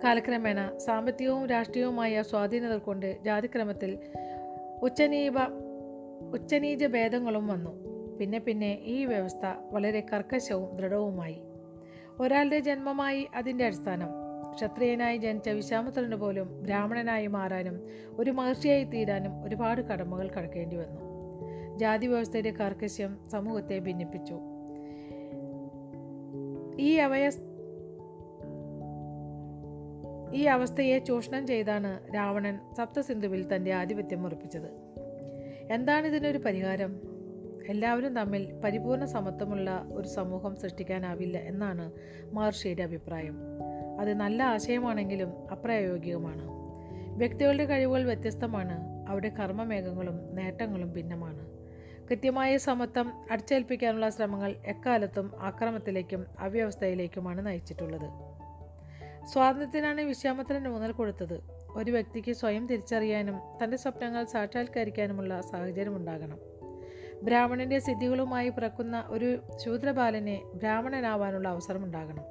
കാലക്രമേണ 0.05 0.73
സാമ്പത്തികവും 0.77 1.47
രാഷ്ട്രീയവുമായ 1.47 2.23
സ്വാധീനതകൾ 2.23 2.79
കൊണ്ട് 2.79 3.19
ജാതിക്രമത്തിൽ 3.25 3.99
ഉച്ചനീപ 4.83 5.35
ഉച്ചനീച 6.33 6.87
ഭേദങ്ങളും 6.87 7.47
വന്നു. 7.47 7.71
പിന്നെ 8.17 8.39
പിന്നെ 8.39 8.79
ഈ 8.83 9.05
വ്യവസ്ഥ 9.05 9.47
വളരെ 9.73 10.07
കർക്കശവും 10.13 10.77
ദൃഢവുമായി. 10.77 11.43
ഒരാളുടെ 12.21 12.61
ജന്മമായി 12.61 13.27
അതിന്റെ 13.35 13.65
അടിസ്ഥാനം. 13.65 14.09
ക്ഷത്രിയനായി 14.55 15.19
ജനിച്ച 15.19 15.49
വിശ്വാമിത്രന് 15.49 16.15
പോലും 16.15 16.63
ബ്രാഹ്മണനായി 16.63 17.27
മാറാനും 17.27 17.87
ഒരു 18.19 18.31
മഹർഷിയായി 18.31 18.85
തീരാനും 18.85 19.45
ഒരുപാട് 19.45 19.83
കടമകൾ 19.83 20.31
കടക്കേണ്ടി 20.31 20.77
വന്നു. 20.77 21.01
ജാതി 21.79 22.07
വ്യവസ്ഥയുടെ 22.07 22.51
കർക്കശ്യം 22.51 23.19
സമൂഹത്തെ 23.29 23.79
ഭിന്നിപ്പിച്ചു. 23.79 24.41
ഈ 26.81 26.97
അവയസ് 26.97 27.48
ഈ 30.33 30.45
അവസ്ഥയെ 30.45 30.99
ചൂഷണം 30.99 31.47
ചെയ്താണ് 31.47 32.15
രാവണൻ 32.15 32.59
സപ്തസിന്ധുവിൽ 32.75 33.57
തന്റെ 33.57 33.73
ആധിപത്യം 33.73 34.27
ഉറപ്പിച്ചത്. 34.27 34.89
എന്താണ് 35.71 36.07
ഇതിനൊരു 36.07 36.39
പരിഹാരം? 36.39 37.01
എല്ലാവരും 37.69 38.17
തമ്മിൽ 38.17 38.61
പരിപൂർണ 38.65 39.05
സമത്വമുള്ള 39.05 39.89
ഒരു 39.93 40.09
സമൂഹം 40.09 40.57
സൃഷ്ടിക്കാനാവില്ല 40.57 41.39
എന്നാണ് 41.39 41.93
മഹർഷിയുടെ 42.33 42.83
അഭിപ്രായം. 42.83 43.39
അത് 44.01 44.15
നല്ല 44.15 44.43
ആശയമാണെങ്കിലും 44.43 45.51
അപ്രായോഗികമാണ്. 45.51 46.49
വ്യക്തികളുടെ 47.19 47.65
കഴിവുകൾ 47.65 48.03
വ്യത്യസ്തമാണ് 48.03 49.07
അവിടെ 49.09 49.29
കർമ്മമേഘങ്ങളും 49.29 50.35
നേട്ടങ്ങളും 50.35 50.93
ഭിന്നമാണ്. 50.93 51.59
കൃത്യമായ 52.11 52.57
സമത്വം 52.57 53.13
അടിച്ചേൽപ്പിക്കാനുള്ള 53.31 54.09
ശ്രമങ്ങൾ 54.09 54.55
എക്കാലത്തും 54.67 55.41
അക്രമത്തിലേക്കും 55.41 56.27
അവ്യവസ്ഥയിലേക്കുമാണ് 56.39 57.47
നയിച്ചിട്ടുള്ളത്. 57.47 58.28
സ്വാതന്ത്ര്യത്തിനാണ് 59.33 60.01
വിശ്വാമത്തിന് 60.01 60.69
ഊന്നൽ 60.69 60.93
കൊടുത്തത്. 60.93 61.41
ഒരു 61.71 61.91
വ്യക്തിക്ക് 61.91 62.33
സ്വയം 62.33 62.67
തിരിച്ചറിയാനും 62.67 63.41
തന്റെ 63.65 63.77
സ്വപ്നങ്ങൾ 63.77 64.25
സാക്ഷാത്കരിക്കാനുമുള്ള 64.25 65.41
സാഹചര്യം 65.41 65.97
ഉണ്ടാകണം. 65.97 66.39
ബ്രാഹ്മണന്റെ 67.23 67.79
സിദ്ധികളുമായി 67.79 68.49
പിറക്കുന്ന 68.49 69.05
ഒരു 69.09 69.39
ശൂദ്രബാലനെ 69.65 70.43
ബ്രാഹ്മണനാവാനുള്ള 70.55 71.49
അവസരമുണ്ടാകണം 71.49 72.25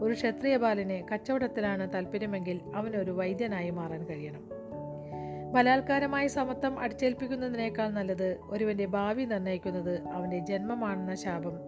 ഒരു 0.00 0.12
ക്ഷത്രിയ 0.14 0.56
ബാലന് 0.56 1.14
കച്ചവടത്തിലാണ് 1.14 1.92
താല്പര്യമെങ്കിൽ 1.92 2.60
അവനൊരു 2.74 3.10
വൈദ്യനായി 3.10 3.70
മാറാൻ 3.70 4.04
കഴിയണം. 4.04 4.48
ബലാത്കാരമായി 5.52 6.26
സമത്വം 6.26 6.78
അടിച്ചേൽപ്പിക്കുന്നതിനേക്കാൾ 6.78 7.88
നല്ലത് 7.88 8.38
ഒരുവന്റെ 8.42 8.86
ഭാവി 8.86 9.24
നിർണയിക്കുന്നത് 9.24 10.08
അവന്റെ 10.08 10.38
ജന്മമാണെന്ന 10.38 11.14
ശാപം 11.14 11.60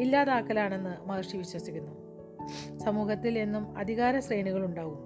ഇല്ലാതാക്കലാണെന്ന് 0.00 1.08
മഹർഷി 1.08 1.36
വിശ്വസിക്കുന്നു. 1.36 2.09
സമൂഹത്തിൽ 2.84 3.38
എന്നും 3.38 3.78
അധികാര 3.78 4.18
ശ്രേണികൾ 4.18 4.64
ഉണ്ടാവും. 4.64 4.98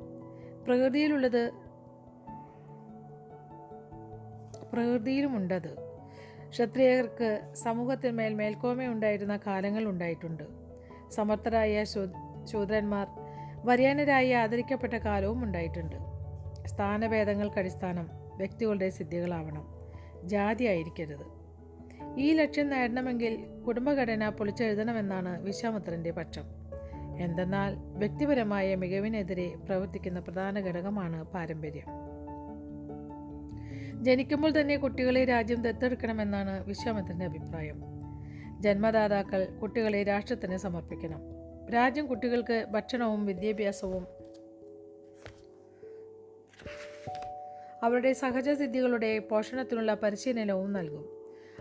പ്രകൃതിയിലുള്ളത് 0.64 1.50
പ്രകൃതിയിലുമുണ്ടത്. 4.72 5.76
ക്ഷത്രിയർക്ക് 6.50 7.40
സമൂഹത്തിൽ 7.54 7.62
സമൂഹത്തിന്മേൽ 7.62 8.34
മേൽക്കോമയുണ്ടായിരുന്ന 8.34 9.36
കാലങ്ങൾ 9.36 9.84
ഉണ്ടായിട്ടുണ്ട്. 9.84 10.42
സമർത്ഥരായ 11.10 11.84
ശൂദ്രന്മാർ 12.44 13.06
വര്യാനരായി 13.64 14.30
ആദരിക്കപ്പെട്ട 14.30 14.94
കാലവും 14.94 15.44
ഉണ്ടായിട്ടുണ്ട്. 15.44 15.96
സ്ഥാനഭേദങ്ങൾക്ക് 16.66 17.58
അടിസ്ഥാനം 17.58 18.08
വ്യക്തികളുടെ 18.36 18.90
സിദ്ധികളാവണം. 18.90 19.64
ജാതി 20.24 20.64
ആയിരിക്കരുത് 20.64 21.26
ഈ 22.18 22.32
ലക്ഷ്യം 22.32 22.68
നേടണമെങ്കിൽ 22.70 23.46
കുടുംബഘടന 23.66 24.28
പൊളിച്ചെഴുതണമെന്നാണ് 24.28 25.42
വിശ്വാമിത്രന്റെ 25.42 26.10
പക്ഷം. 26.10 26.63
എന്തെന്നാൽ 27.18 27.76
വ്യക്തിപരമായ 27.76 28.74
മികവിനെതിരെ 28.74 29.54
പ്രവർത്തിക്കുന്ന 29.56 30.20
പ്രധാന 30.20 30.60
ഘടകമാണ് 30.60 31.24
പാരമ്പര്യം. 31.24 31.86
ജനിക്കുമ്പോൾ 34.04 34.60
തന്നെ 34.60 34.76
കുട്ടികളെ 34.76 35.24
രാജ്യം 35.24 35.62
ദത്തെടുക്കണമെന്നാണ് 35.62 36.66
വിശ്വാമിത്രന്റെ 36.66 37.24
അഭിപ്രായം. 37.24 37.82
ജന്മദാതാക്കൾ 38.60 39.44
കുട്ടികളെ 39.44 40.02
രാഷ്ട്രത്തിന് 40.02 40.56
സമർപ്പിക്കണം. 40.56 41.20
രാജ്യം 41.74 42.06
കുട്ടികൾക്ക് 42.06 42.66
ഭക്ഷണവും 42.70 43.26
വിദ്യാഭ്യാസവും 43.26 44.06
അവരുടെ 47.82 48.12
സഹജസിദ്ധികളുടെ 48.12 49.18
പോഷണത്തിനുള്ള 49.18 49.94
പരിശീലനവും 49.94 50.72
നൽകും. 50.72 51.13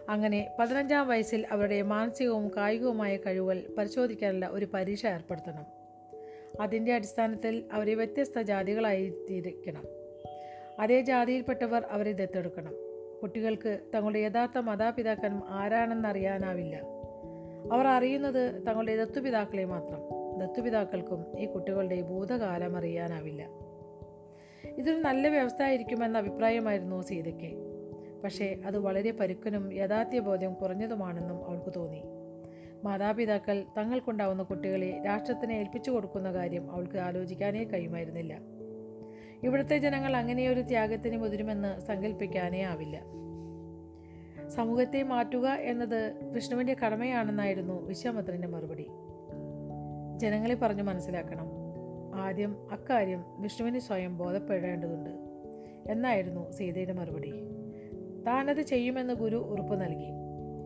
അങ്ങനെ 0.09 0.51
പതിനഞ്ചാം 0.59 1.07
വയസ്സിൽ 1.07 1.45
അവരുടെ 1.51 1.81
മാനസികവും 1.81 2.51
കായികവുമായ 2.57 3.17
കഴിവുകൾ 3.17 3.63
പരിശോധിക്കാനുള്ള 3.77 4.47
ഒരു 4.47 4.67
പരീക്ഷ 4.73 5.05
ഏർപ്പെടുത്തണം. 5.05 5.65
അതിന്റെ 6.61 6.93
അടിസ്ഥാനത്തിൽ 6.93 7.63
അവരെ 7.71 7.93
വ്യത്യസ്ത 7.93 8.39
ജാതികളായി 8.39 9.13
തിരിക്കണം. 9.29 9.83
അതേ 10.79 11.01
ജാതിയിൽപ്പെട്ടവർ 11.01 11.85
അവരെ 11.91 12.11
ദത്തെടുക്കണം. 12.11 12.73
കുട്ടികൾക്ക് 13.21 13.79
തങ്ങളുടെ 13.95 14.19
യഥാർത്ഥ 14.19 14.57
മാതാപിതാക്കൾ 14.57 15.41
ആരാണെന്നറിയാനാവില്ല. 15.49 16.75
അവർ 17.71 17.87
അറിയുന്നത് 17.87 18.67
തങ്ങളുടെ 18.67 18.97
ദത്തുപിതാക്കളെ 18.97 19.65
മാത്രം. 19.65 19.99
ദത്തുപിതാക്കൾക്കും 20.39 21.39
ഈ 21.39 21.45
കുട്ടികളുടെ 21.45 22.01
ഭൂതകാലം 22.01 22.77
അറിയാനാവില്ല. 22.77 23.47
ഇതൊരു 24.77 25.01
നല്ല 25.01 25.27
വ്യവസ്ഥ 25.27 25.63
ആയിരിക്കുമെന്ന 25.63 26.17
അഭിപ്രായമായിരുന്നു 26.17 27.01
സീതയ്ക്ക്. 27.01 27.62
പക്ഷേ 28.23 28.57
അത് 28.65 28.77
വളരെ 28.77 29.11
പരുക്കനും 29.11 29.73
യാഥാർത്ഥ്യബോധ്യം 29.73 30.53
കുറഞ്ഞതുമാണെന്നും 30.53 31.45
അവൾക്ക് 31.45 31.73
തോന്നി. 31.75 32.01
മാതാപിതാക്കൾ 32.83 33.63
തങ്ങൾക്കുണ്ടാവുന്ന 33.77 34.43
കുട്ടികളെ 34.43 35.01
രാഷ്ട്രത്തിനെ 35.05 35.53
ഏൽപ്പിച്ചു 35.53 35.91
കൊടുക്കുന്ന 35.91 36.31
കാര്യം 36.31 36.71
അവൾക്ക് 36.71 36.97
ആലോചിക്കാനേ 36.97 37.63
കഴിയുമായിരുന്നില്ല. 37.63 38.39
ഇവിടുത്തെ 39.43 39.77
ജനങ്ങൾ 39.77 40.15
അങ്ങനെയൊരു 40.15 40.61
ത്യാഗത്തിന് 40.61 41.17
മുതിരുമെന്ന് 41.17 41.79
സങ്കല്പിക്കാനേ 41.79 42.61
ആവില്ല. 42.61 43.03
സമൂഹത്തെ 44.49 45.03
മാറ്റുക 45.03 45.47
എന്നത് 45.47 46.13
വിഷ്ണുവിന്റെ 46.31 46.73
കടമയാണെന്നായിരുന്നു 46.73 47.85
വിശ്വാമിത്രന്റെ 47.85 48.47
മറുപടി. 48.47 48.87
ജനങ്ങളെ 50.17 50.55
പറഞ്ഞു 50.55 50.83
മനസ്സിലാക്കണം. 50.83 51.49
ആദ്യം 52.15 52.67
അക്കാര്യം 52.71 53.23
വിഷ്ണുവിന് 53.37 53.79
സ്വയം 53.79 54.17
ബോധപ്പെടേണ്ടതുണ്ട്. 54.17 55.09
എന്നായിരുന്നു 55.91 56.51
സീതയുടെ 56.51 56.93
മറുപടി. 56.93 57.33
താനത് 58.27 58.61
ചെയ്യുമെന്ന് 58.61 59.13
ഗുരു 59.13 59.35
ഉറപ്പ് 59.35 59.81
നൽകി. 59.81 60.09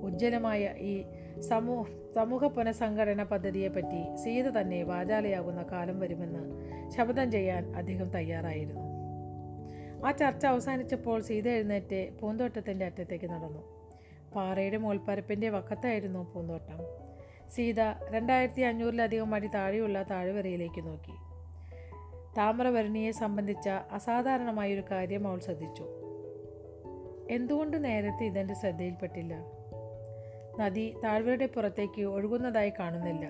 ഉജ്ജ്വലമായ 0.04 0.76
ഈ 0.78 1.06
സമൂഹ 1.42 1.88
സമൂഹ 2.16 2.46
പുനഃസംഘടന 2.46 3.24
പദ്ധതിയെപ്പറ്റി 3.24 4.16
സീത 4.16 4.50
തന്നെ 4.50 4.84
വാചാലയാകുന്ന 4.84 5.66
കാലം 5.72 6.00
വരുമെന്ന് 6.00 6.40
ശബ്ദം 6.92 7.32
ചെയ്യാൻ 7.32 7.76
അദ്ദേഹം 7.76 8.10
തയ്യാറായിരുന്നു. 8.10 8.82
ആ 10.08 10.12
ചർച്ച 10.12 10.46
അവസാനിച്ചപ്പോൾ 10.46 11.22
സീത 11.22 11.48
എഴുന്നേറ്റ് 11.48 12.20
പൂന്തോട്ടത്തിന്റെ 12.20 12.86
അറ്റത്തേക്ക് 12.86 13.26
നടന്നു. 13.26 13.78
പാറയുടെ 14.36 14.78
മോൾപ്പരപ്പിന്റെ 14.78 15.50
വക്കത്തായിരുന്നു 15.50 16.34
പൂന്തോട്ടം. 16.34 16.78
സീത 17.50 17.82
രണ്ടായിരത്തി 18.10 18.62
അഞ്ഞൂറിലധികം 18.62 19.36
അടി 19.36 19.48
താഴെയുള്ള 19.48 20.04
താഴ്വരയിലേക്ക് 20.04 20.88
നോക്കി. 20.88 21.12
താമരവരണിയെ 22.38 23.12
സംബന്ധിച്ച 23.12 23.70
അസാധാരണമായൊരു 23.70 24.84
കാര്യം 24.92 25.28
അവൾ 25.28 25.40
ശ്രദ്ധിച്ചു. 25.40 25.97
എന്തുകൊണ്ട് 27.32 27.84
നേരത്തെ 27.84 28.24
ഇതെന്റെ 28.26 28.54
ശ്രദ്ധയിൽപ്പെട്ടില്ല? 28.54 29.34
നദി 30.60 30.96
താഴ്വരയുടെ 31.04 31.46
പുറത്തേക്ക് 31.46 32.02
ഒഴുകുന്നതായി 32.02 32.74
കാണുന്നില്ല. 32.80 33.26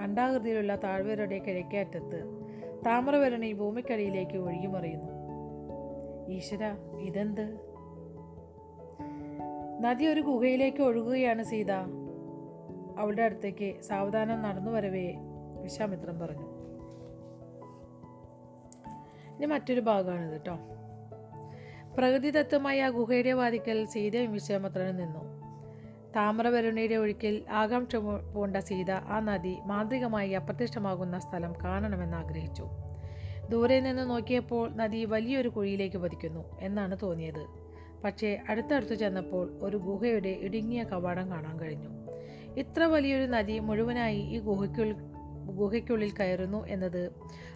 അണ്ടാകൃതിയിലുള്ള 0.00 0.76
താഴ്വരയുടെ 0.76 1.38
കിഴക്കേറ്റത്ത് 1.38 2.46
താമരവരണി 2.86 3.52
ഭൂമിക്കടിയിലേക്ക് 3.52 4.38
ഒഴുകിമറിയുന്നു. 4.38 5.12
ഈശ്വര 6.28 6.76
ഇതെന്ത്? 6.98 7.58
നദി 9.80 10.04
ഒരു 10.04 10.20
ഗുഹയിലേക്ക് 10.20 10.82
ഒഴുകുകയാണ് 10.82 11.42
സീത. 11.42 11.72
അവളുടെ 12.98 13.22
അടുത്തേക്ക് 13.22 13.80
സാവധാനം 13.80 14.42
നടന്നു 14.42 14.70
വരവേ 14.70 15.14
വിശ്വാമിത്രം 15.62 16.18
പറഞ്ഞു. 16.18 16.58
ഇനി 19.36 19.46
മറ്റൊരു 19.46 19.80
ഭാഗമാണിത് 19.80 20.32
കേട്ടോ 20.32 20.58
പ്രകൃതിദത്തമായ 21.98 22.82
ആ 22.82 22.88
ഗുഹയുടെ 22.88 23.32
വാതിക്കൽ 23.32 23.84
സീതയും 23.84 24.32
വിശ്വാമിത്രനും 24.32 24.96
നിന്നു. 24.96 25.42
താമ്രവരുണിയുടെ 26.16 26.94
ഒഴുക്കിൽ 26.94 27.44
പൂ- 27.96 28.34
പൂണ്ട 28.34 28.56
സീത 28.56 28.90
ആ 28.90 29.20
നദി 29.20 29.58
മാന്ത്രികമായി 29.64 30.30
അപ്രത്യക്ഷമാകുന്ന 30.30 31.18
സ്ഥലം 31.18 31.52
കാണണമെന്ന് 31.64 32.16
ആഗ്രഹിച്ചു. 32.16 32.66
ദൂരെ 33.50 33.80
നിന്ന് 33.80 34.10
നോക്കിയപ്പോൾ 34.10 34.74
നദി 34.74 35.04
വലിയൊരു 35.04 35.48
കുഴിയിലേക്ക് 35.48 35.96
പതിക്കുന്നു 35.96 36.58
എന്നാണ് 36.60 36.96
തോന്നിയത്. 37.02 37.46
പക്ഷേ 38.04 38.40
അടുത്തടുത്ത് 38.48 38.94
ചെന്നപ്പോൾ 38.94 39.58
ഒരു 39.62 39.76
ഗുഹയുടെ 39.76 40.28
ഇടുങ്ങിയ 40.28 40.82
കവാടം 40.82 41.30
കാണാൻ 41.30 41.60
കഴിഞ്ഞു. 41.60 41.88
ഇത്ര 42.56 42.82
വലിയൊരു 42.84 43.26
നദി 43.26 43.58
മുഴുവനായി 43.58 44.18
ഈ 44.18 44.38
ഗുഹയ്ക്കുള്ളിൽ 44.38 44.94
ഗുഹയ്ക്കുള്ളിൽ 45.54 46.12
കയറുന്നു 46.20 46.66
എന്നത് 46.66 47.12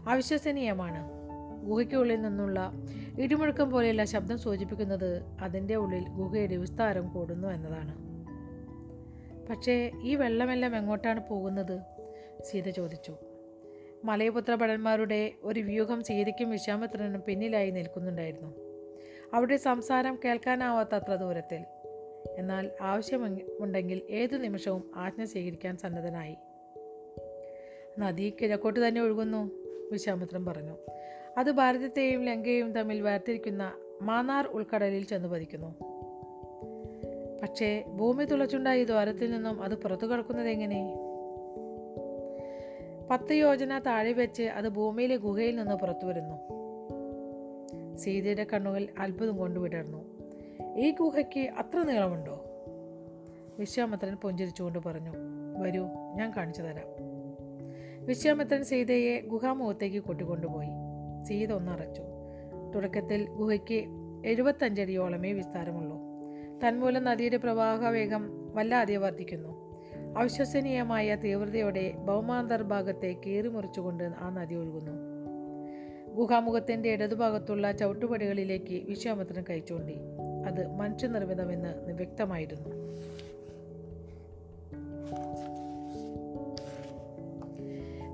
അവിശ്വസനീയമാണ്. 0.08 1.22
ഗുഹയ്ക്കുള്ളിൽ 1.62 2.23
നിന്നുള്ള 2.23 2.73
ഇടിമുഴക്കം 3.21 3.71
പോലെയുള്ള 3.71 4.04
ശബ്ദം 4.04 4.38
സൂചിപ്പിക്കുന്നത് 4.38 5.23
അതിന്റെ 5.40 5.75
ഉള്ളിൽ 5.75 6.09
ഗുഹയുടെ 6.09 6.57
വിസ്താരം 6.57 7.09
കൂടുന്നു 7.09 7.49
എന്നതാണ്. 7.49 8.12
പക്ഷേ 9.49 9.90
ഈ 10.02 10.14
വെള്ളമെല്ലാം 10.14 10.76
എങ്ങോട്ടാണ് 10.76 11.28
പോകുന്നത്? 11.28 11.81
സീത 12.42 12.69
ചോദിച്ചു. 12.69 13.16
മലയപുത്ര 14.04 14.54
ഭടന്മാരുടെ 14.54 15.33
ഒരു 15.42 15.61
വ്യൂഹം 15.61 16.02
സീതയ്ക്കും 16.02 16.50
വിശ്വാമിത്രനും 16.50 17.23
പിന്നിലായി 17.28 17.71
നിൽക്കുന്നുണ്ടായിരുന്നു. 17.71 18.54
അവിടെ 19.35 19.57
സംസാരം 19.57 20.19
കേൾക്കാനാവാത്ത 20.25 20.95
അത്ര 20.95 21.14
ദൂരത്തിൽ. 21.14 21.64
എന്നാൽ 22.37 22.71
ആവശ്യമുണ്ടെങ്കിൽ 22.81 24.02
ഏതു 24.11 24.37
നിമിഷവും 24.37 24.90
ആജ്ഞ 24.95 25.25
സ്വീകരിക്കാൻ 25.25 25.76
സന്നദ്ധനായി. 25.76 26.37
നദി 27.99 28.35
കിഴക്കോട്ട് 28.40 28.88
തന്നെ 28.88 29.02
ഒഴുകുന്നു 29.02 29.50
വിശ്വാമിത്രൻ 29.92 30.47
പറഞ്ഞു. 30.47 30.76
അത് 31.39 31.51
ഭാരതത്തെയും 31.51 32.25
ലങ്കയും 32.25 32.73
തമ്മിൽ 32.73 33.01
വേർതിരിക്കുന്ന 33.01 33.73
മാന്നാർ 34.03 34.47
ഉൾക്കടലിൽ 34.47 35.05
ചെന്ന് 35.05 35.29
പതിക്കുന്നു. 35.29 35.75
പക്ഷേ 37.43 37.85
ഭൂമി 37.87 38.25
തുളച്ചുണ്ടായ 38.25 38.81
ഈ 38.81 38.85
ദ്വാരത്തിൽ 38.85 39.31
നിന്നും 39.31 39.62
അത് 39.62 39.75
പുറത്തു 39.75 40.07
കടക്കുന്നത് 40.07 40.49
എങ്ങനെ? 40.49 40.99
പത്ത് 43.11 43.33
യോജന 43.33 43.79
താഴെ 43.79 44.12
വെച്ച് 44.12 44.43
അത് 44.43 44.69
ഭൂമിയിലെ 44.69 45.17
ഗുഹയിൽ 45.17 45.57
നിന്ന് 45.57 45.75
പുറത്തു 45.75 46.07
വരുന്നു. 46.07 46.62
സീതയുടെ 47.97 48.47
കണ്ണുകൾ 48.53 48.87
അത്ഭുതം 48.99 49.37
കൊണ്ടുവിടർന്നു 49.37 50.05
ഈ 50.77 50.91
ഗുഹയ്ക്ക് 50.91 51.41
അത്ര 51.41 51.83
നീളമുണ്ടോ? 51.83 52.45
വിശ്വാമിത്രൻ 53.59 54.15
പുഞ്ചിരിച്ചുകൊണ്ട് 54.15 54.79
പറഞ്ഞു 54.79 55.12
വരൂ 55.59 55.87
ഞാൻ 56.15 56.33
കാണിച്ചു 56.37 56.62
തരാം. 56.62 56.87
വിശ്വാമിത്രൻ 58.07 58.65
സീതയെ 58.65 59.21
ഗുഹാമുഖത്തേക്ക് 59.21 59.99
കൂട്ടിക്കൊണ്ടുപോയി. 59.99 60.82
സീത 61.25 61.52
ഒന്നറച്ചു. 61.52 62.02
തുടക്കത്തിൽ 62.75 63.29
ഗുഹയ്ക്ക് 63.29 63.85
എഴുപത്തഞ്ചടിയോളമേ 64.27 65.33
വിസ്താരമുള്ളൂ. 65.33 65.96
തന്മൂലം 66.64 67.05
നദിയുടെ 67.05 67.37
പ്രവാഹ 67.37 67.88
വേഗം 67.88 68.55
വല്ലാതെ 68.55 68.96
വർദ്ധിക്കുന്നു. 68.96 69.62
അവിശ്വസനീയമായ 70.18 71.14
തീവ്രതയോടെ 71.14 71.92
ഭൗമാന്തർ 72.05 72.62
ഭാഗത്തെ 72.62 73.16
കീറിമുറിച്ചുകൊണ്ട് 73.27 74.05
ആ 74.05 74.31
നദി 74.31 74.55
ഒഴുകുന്നു. 74.55 74.92
ഗുഹാമുഖത്തിന്റെ 76.14 76.88
ഇടതുഭാഗത്തുള്ള 76.88 77.73
ചവിട്ടുപടികളിലേക്ക് 77.73 78.87
വിശ്വാമിത്രൻ 78.87 79.44
കൈച്ചൂണ്ടി 79.51 79.96
അത് 80.46 80.77
മനുഷ്യനിർമ്മിതമെന്ന് 80.77 81.92
വ്യക്തമായിരുന്നു. 81.92 82.68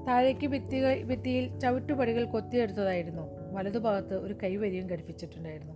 താഴേക്ക് 0.08 0.46
ഭിത്തികൾ 0.46 1.02
ഭിത്തിയിൽ 1.02 1.58
ചവിട്ടുപടികൾ 1.58 2.24
കൊത്തിയെടുത്തതായിരുന്നു. 2.24 3.22
വലതുഭാഗത്ത് 3.52 4.14
ഒരു 4.14 4.34
കൈവരിയും 4.42 4.86
ഘടിപ്പിച്ചിട്ടുണ്ടായിരുന്നു. 4.86 5.74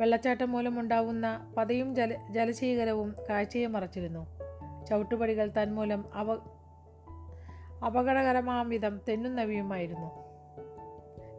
വെള്ളച്ചാട്ടം 0.00 0.52
മൂലമുണ്ടാവുന്ന 0.52 1.54
പതയും 1.56 1.94
ജല 1.94 2.16
ജലശീകരവും 2.30 3.14
കാഴ്ചയെ 3.30 3.66
മറച്ചിരുന്നു. 3.66 4.26
ചവിട്ടുപടികൾ 4.88 5.52
തന്മൂലം 5.62 6.04
അവ 6.14 6.38
അപകടകരമാം 7.86 8.68
വിധം 8.68 9.00
തെന്നുന്നവയുമായിരുന്നു 9.08 10.10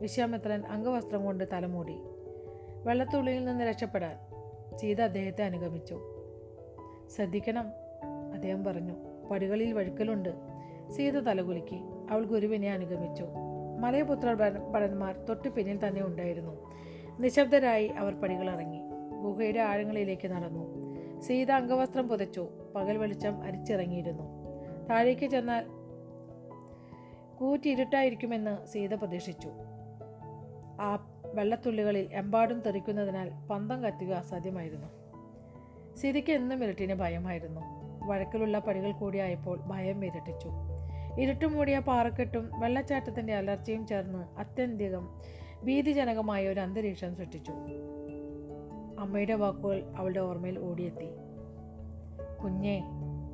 വിശ്വാമിത്രൻ 0.01 0.65
അംഗവസ്ത്രം 0.65 1.25
കൊണ്ട് 1.25 1.43
തലമൂടി. 1.53 1.95
വെള്ളത്തുള്ളിയിൽ 2.83 3.45
നിന്ന് 3.45 3.63
രക്ഷപ്പെടാൻ 3.63 4.17
സീത 4.77 5.01
അദ്ദേഹത്തെ 5.01 5.43
അനുഗമിച്ചു. 5.43 6.01
ശ്രദ്ധിക്കണം 7.15 7.67
അദ്ദേഹം 8.33 8.63
പറഞ്ഞു. 8.63 8.93
പടികളിൽ 9.31 9.73
വഴുക്കലുണ്ട്. 9.73 10.52
സീത 10.91 11.19
തലകുലുക്കി. 11.19 11.81
അവൾ 12.09 12.25
ഗുരുവിനെ 12.25 12.73
അനുഗമിച്ചു. 12.73 13.25
മലയപുത്ര 13.79 14.33
ഭട- 14.33 14.59
ഭടന്മാർ 14.59 15.15
തൊട്ടു 15.29 15.49
പിന്നിൽ 15.49 15.87
തന്നെ 15.87 16.05
ഉണ്ടായിരുന്നു. 16.05 16.71
നിശബ്ദരായി 17.19 17.87
അവർ 17.87 18.13
പടികളിറങ്ങി. 18.13 18.81
ഗുഹയുടെ 19.21 19.59
ആഴങ്ങളിലേക്ക് 19.59 20.27
നടന്നു. 20.27 20.93
സീത 21.21 21.51
അംഗവസ്ത്രം 21.51 22.07
പുതച്ചു. 22.07 22.47
പകൽ 22.75 22.97
വെളിച്ചം 22.97 23.43
അരിച്ചിറങ്ങിയിരുന്നു. 23.43 24.23
താഴേക്ക് 24.89 25.25
ചെന്നാൽ 25.25 25.65
കൂറ്റിരുട്ടായിരിക്കുമെന്ന് 27.37 28.65
സീത 28.65 28.93
പ്രതീക്ഷിച്ചു. 28.93 29.49
ആ 30.81 31.07
വെള്ളത്തുള്ളികളിൽ 31.25 32.09
എമ്പാടും 32.13 32.59
തെറിക്കുന്നതിനാൽ 32.59 33.31
പന്തം 33.51 33.83
കത്തുക 33.83 34.07
അസാധ്യമായിരുന്നു 34.07 34.87
സീതയ്ക്ക് 35.97 36.31
എന്നും 36.31 36.63
ഇരുട്ടിന് 36.63 36.93
ഭയമായിരുന്നു. 36.93 37.61
വഴക്കിലുള്ള 38.07 38.59
പടികൾ 38.59 38.91
കൂടിയായപ്പോൾ 38.91 39.59
ഭയം 39.67 40.05
ഇരട്ടിച്ചു 40.05 40.49
ഇരുട്ടും 41.19 41.53
മൂടിയ 41.53 41.79
പാറക്കെട്ടും 41.79 42.49
വെള്ളച്ചാട്ടത്തിന്റെ 42.59 43.33
അലർച്ചയും 43.33 43.87
ചേർന്ന് 43.87 44.39
അത്യന്തികം 44.39 45.21
ഭീതിജനകമായ 45.63 46.47
ഒരു 46.47 46.59
അന്തരീക്ഷം 46.59 47.15
സൃഷ്ടിച്ചു. 47.15 47.51
അമ്മയുടെ 48.99 49.33
വാക്കുകൾ 49.33 49.93
അവളുടെ 49.95 50.19
ഓർമ്മയിൽ 50.19 50.59
ഓടിയെത്തി. 50.59 51.05
കുഞ്ഞേ 52.43 52.83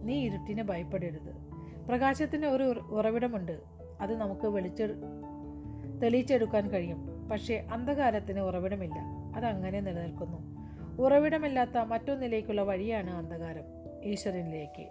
നീ 0.03 0.25
ഇരുട്ടിനെ 0.25 0.63
ഭയപ്പെടരുത്. 0.63 1.49
പ്രകാശത്തിന് 1.89 2.45
ഒരു 2.45 2.63
ഉറ- 2.63 2.79
ഉറവിടമുണ്ട്. 2.79 3.59
അത് 4.01 4.17
നമുക്ക് 4.17 4.47
വെളിച്ചെ 4.47 4.87
തെളിയിച്ചെടുക്കാൻ 6.03 6.69
കഴിയും. 6.69 7.29
പക്ഷേ 7.29 7.67
അന്ധകാരത്തിന് 7.71 8.39
ഉറവിടമില്ല. 8.39 8.99
അതങ്ങനെ 9.35 9.79
നിലനിൽക്കുന്നു. 9.79 10.37
ഉറവിടമില്ലാത്ത 11.01 11.77
മറ്റൊന്നിലേക്കുള്ള 11.77 12.61
വഴിയാണ് 12.61 13.11
അന്ധകാരം. 13.11 13.63
ഈശ്വരനിലേക്ക്. 14.03 14.89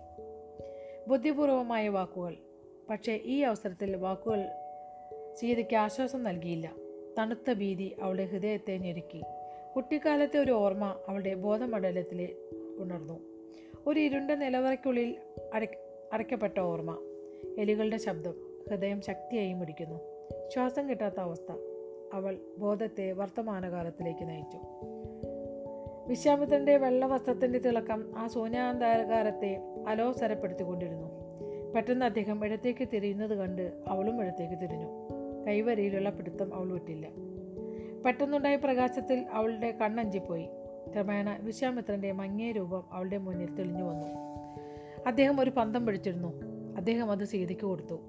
ബുദ്ധിപൂർവമായ 1.08 1.88
വാക്കുകൾ. 1.88 2.36
പക്ഷേ 2.90 3.20
ഈ 3.24 3.40
അവസരത്തിൽ 3.40 3.96
വാക്കുകൾ 3.96 4.48
സീതയ്ക്ക് 5.34 5.76
ആശ്വാസം 5.76 6.22
നൽകിയില്ല. 6.22 6.72
തണുത്ത 7.18 7.52
ഭീതി 7.52 7.96
അവളുടെ 8.02 8.24
ഹൃദയത്തെ 8.24 8.76
ഞെരുക്കി. 8.76 9.22
കുട്ടിക്കാലത്തെ 9.76 10.38
ഒരു 10.38 10.52
ഓർമ്മ 10.52 10.96
അവളുടെ 11.08 11.34
ബോധമണ്ഡലത്തിൽ 11.34 12.36
ഉണർന്നു. 12.78 13.18
ഒരു 13.86 14.00
ഇരുണ്ട 14.00 14.30
നിലവറയ്ക്കുള്ളിൽ 14.30 15.16
അടയ്ക്ക 15.54 15.72
അടയ്ക്കപ്പെട്ട 16.12 16.60
ഓർമ്മ. 16.60 16.98
എലികളുടെ 17.58 17.96
ശബ്ദം 17.96 18.34
ഹൃദയം 18.70 19.00
ശക്തിയായി 19.00 19.52
മിടിക്കുന്നു. 19.52 20.00
ശ്വാസം 20.54 20.90
കിട്ടാത്ത 20.90 21.20
അവസ്ഥ 21.20 21.52
അവൾ 22.12 22.38
ബോധത്തെ 22.58 23.12
വർത്തമാനകാലത്തിലേക്ക് 23.12 24.28
നയിച്ചു. 24.28 24.58
വിശ്വാമിത്രന്റെ 26.06 26.76
വെള്ളവസ്ത്രത്തിന്റെ 26.76 27.58
തിളക്കം 27.58 28.12
ആ 28.16 28.28
ശൂന്യാന്താകാരത്തെ 28.28 29.58
അലോസരപ്പെടുത്തിക്കൊണ്ടിരുന്നു. 29.86 31.27
പെട്ടെന്ന് 31.74 32.04
അദ്ദേഹം 32.04 32.44
ഇടത്തേക്ക് 32.44 32.88
തിരിയുന്നത് 32.92 33.34
കണ്ട് 33.34 33.72
അവളും 33.88 34.22
ഇടത്തേക്ക് 34.22 34.54
തിരിഞ്ഞു. 34.54 34.86
കൈവരയിലുള്ള 35.46 36.10
പിടുത്തം 36.10 36.54
അവൾ 36.54 36.72
വിട്ടില്ല. 36.72 37.08
പെട്ടെന്നുണ്ടായ 38.06 38.56
പ്രകാശത്തിൽ 38.56 39.26
അവളുടെ 39.32 39.70
കണ്ണഞ്ചിപ്പോയി. 39.70 40.46
ക്രമേണ 40.94 41.38
വിശ്വാമിത്രന്റെ 41.40 42.12
മങ്ങിയ 42.12 42.52
രൂപം 42.52 42.84
അവളുടെ 42.92 43.18
മുന്നിൽ 43.18 43.54
തെളിഞ്ഞു 43.54 43.82
വന്നു. 43.84 44.06
അദ്ദേഹം 45.06 45.40
ഒരു 45.40 45.50
പന്തം 45.50 45.86
പിടിച്ചിരുന്നു. 45.86 46.32
അദ്ദേഹം 46.76 47.10
അത് 47.10 47.24
സീതയ്ക്ക് 47.24 47.64
കൊടുത്തു. 47.64 48.00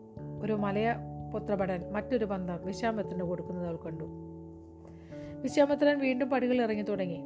ഒരു 0.43 0.53
മലയ 0.53 0.95
പുത്രഭടൻ 1.33 1.93
മറ്റൊരു 1.93 2.25
പന്തം 2.25 2.59
വിശ്വാമിത്രന് 2.65 3.23
കൊടുക്കുന്നത് 3.23 3.67
അവൾ 3.67 3.75
കണ്ടു. 3.75 4.03
വിശ്വാമിത്രൻ 5.41 5.99
വീണ്ടും 5.99 6.29
പടികൾ 6.29 6.61
ഇറങ്ങി 6.61 6.81
തുടങ്ങി. 6.81 7.21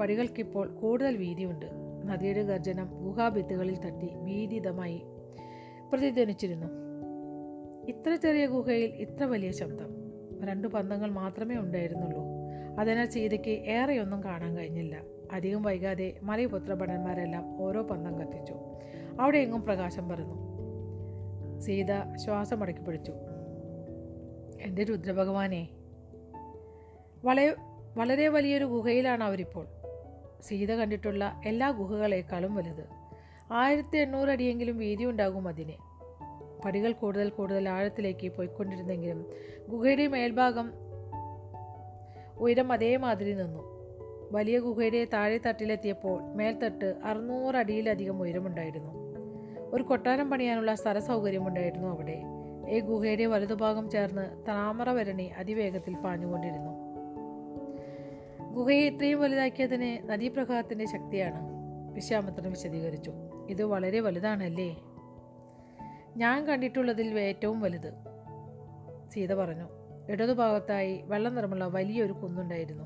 പടികൾക്കിപ്പോൾ 0.00 0.68
കൂടുതൽ 0.68 1.16
വീതിയുണ്ട്. 1.16 1.66
നദിയുടെ 2.06 2.42
ഗർജനം 2.42 2.90
ഗുഹാഭിത്തുകളിൽ 3.04 3.78
തട്ടി 3.78 4.14
ഭീതിതമായി 4.14 5.02
പ്രതിധ്വനിച്ചിരുന്നു 5.94 6.66
ഇത്ര 7.88 8.14
ചെറിയ 8.14 8.46
ഗുഹയിൽ 8.46 8.90
ഇത്ര 8.90 9.24
വലിയ 9.24 9.50
ശബ്ദം. 9.50 9.86
രണ്ടു 10.48 10.68
പന്തങ്ങൾ 10.68 11.10
മാത്രമേ 11.10 11.56
ഉണ്ടായിരുന്നുള്ളൂ. 11.56 12.22
അതിനാൽ 12.80 13.06
സീതയ്ക്ക് 13.06 13.50
ഏറെയൊന്നും 13.50 14.24
കാണാൻ 14.24 14.56
കഴിഞ്ഞില്ല. 14.56 15.02
അധികം 15.32 15.62
വൈകാതെ 15.62 16.18
മലയപുത്ര 16.22 16.74
ഭടന്മാരെല്ലാം 16.74 17.62
ഓരോ 17.62 17.82
പന്തം 17.82 18.20
കത്തിച്ചു. 18.20 18.54
അവിടെ 19.20 19.38
എങ്ങും 19.38 19.62
പ്രകാശം 19.62 20.08
പരന്നു. 20.08 20.54
സീത 21.60 22.16
ശ്വാസം 22.16 22.62
അടക്കി 22.62 22.80
പിടിച്ചു 22.80 23.12
എന്റെ 24.60 24.84
രുദ്രഭഗവാനെ 24.84 25.68
വളരെ 27.24 27.54
വളരെ 27.96 28.28
വലിയൊരു 28.28 28.64
ഗുഹയിലാണ് 28.64 29.24
അവരിപ്പോൾ. 29.24 29.66
സീത 30.42 30.74
കണ്ടിട്ടുള്ള 30.74 31.40
എല്ലാ 31.46 31.70
ഗുഹകളേക്കാളും 31.70 32.54
വലുത്. 32.54 33.04
ആയിരത്തി 33.52 33.96
എണ്ണൂറ് 33.96 34.28
അടിയെങ്കിലും 34.28 34.78
വീതി 34.78 35.04
ഉണ്ടാകും 35.04 35.48
അതിന്. 35.48 35.83
പടികൾ 36.64 36.92
കൂടുതൽ 36.92 37.28
കൂടുതൽ 37.28 37.68
ആഴത്തിലേക്ക് 37.68 38.32
പോയിക്കൊണ്ടിരുന്നെങ്കിലും 38.32 39.26
ഗുഹയുടെ 39.68 40.06
മേൽഭാഗം 40.06 40.72
ഉയരം 42.38 42.72
അതേമാതിരി 42.72 43.32
നിന്നു. 43.32 43.74
വലിയ 44.32 44.58
ഗുഹയുടെ 44.58 45.04
താഴെ 45.04 45.38
തട്ടിലെത്തിയപ്പോൾ 45.38 46.22
മേൽത്തട്ട് 46.22 46.94
അറുന്നൂറ് 47.04 47.56
അടിയിലധികം 47.56 48.22
ഉയരമുണ്ടായിരുന്നു. 48.22 48.92
ഒരു 49.72 49.82
കൊട്ടാരം 49.82 50.30
പണിയാനുള്ള 50.30 50.74
സ്ഥല 50.74 50.98
സൗകര്യമുണ്ടായിരുന്നു 50.98 51.88
അവിടെ. 51.88 52.22
ഈ 52.68 52.80
ഗുഹയുടെ 52.80 53.26
വലതുഭാഗം 53.26 53.90
ചേർന്ന് 53.90 54.46
താമരവരണി 54.48 55.22
അതിവേഗത്തിൽ 55.22 55.94
പാഞ്ഞുകൊണ്ടിരുന്നു. 55.94 56.70
ഗുഹയെ 58.54 58.90
ഇത്രയും 58.90 59.20
വലുതാക്കിയതിന് 59.20 60.10
നദീപ്രവാഹത്തിന്റെ 60.10 60.84
ശക്തിയാണ്. 60.86 61.40
വിശ്വാമിത്രൻ 61.94 62.50
വിശദീകരിച്ചു. 62.50 63.12
ഇത് 63.48 63.62
വളരെ 63.62 64.00
വലുതാണല്ലേ? 64.00 64.93
ഞാൻ 66.16 66.44
കണ്ടിട്ടുള്ളതിൽ 66.44 67.18
ഏറ്റവും 67.18 67.60
വലുത്. 67.60 67.92
സീത 69.10 69.34
പറഞ്ഞു. 69.34 69.68
ഇടതുഭാഗത്തായി 70.08 71.02
വെള്ള 71.04 71.28
നിറമുള്ള 71.28 71.64
വലിയൊരു 71.66 72.12
കുന്നുണ്ടായിരുന്നു. 72.12 72.84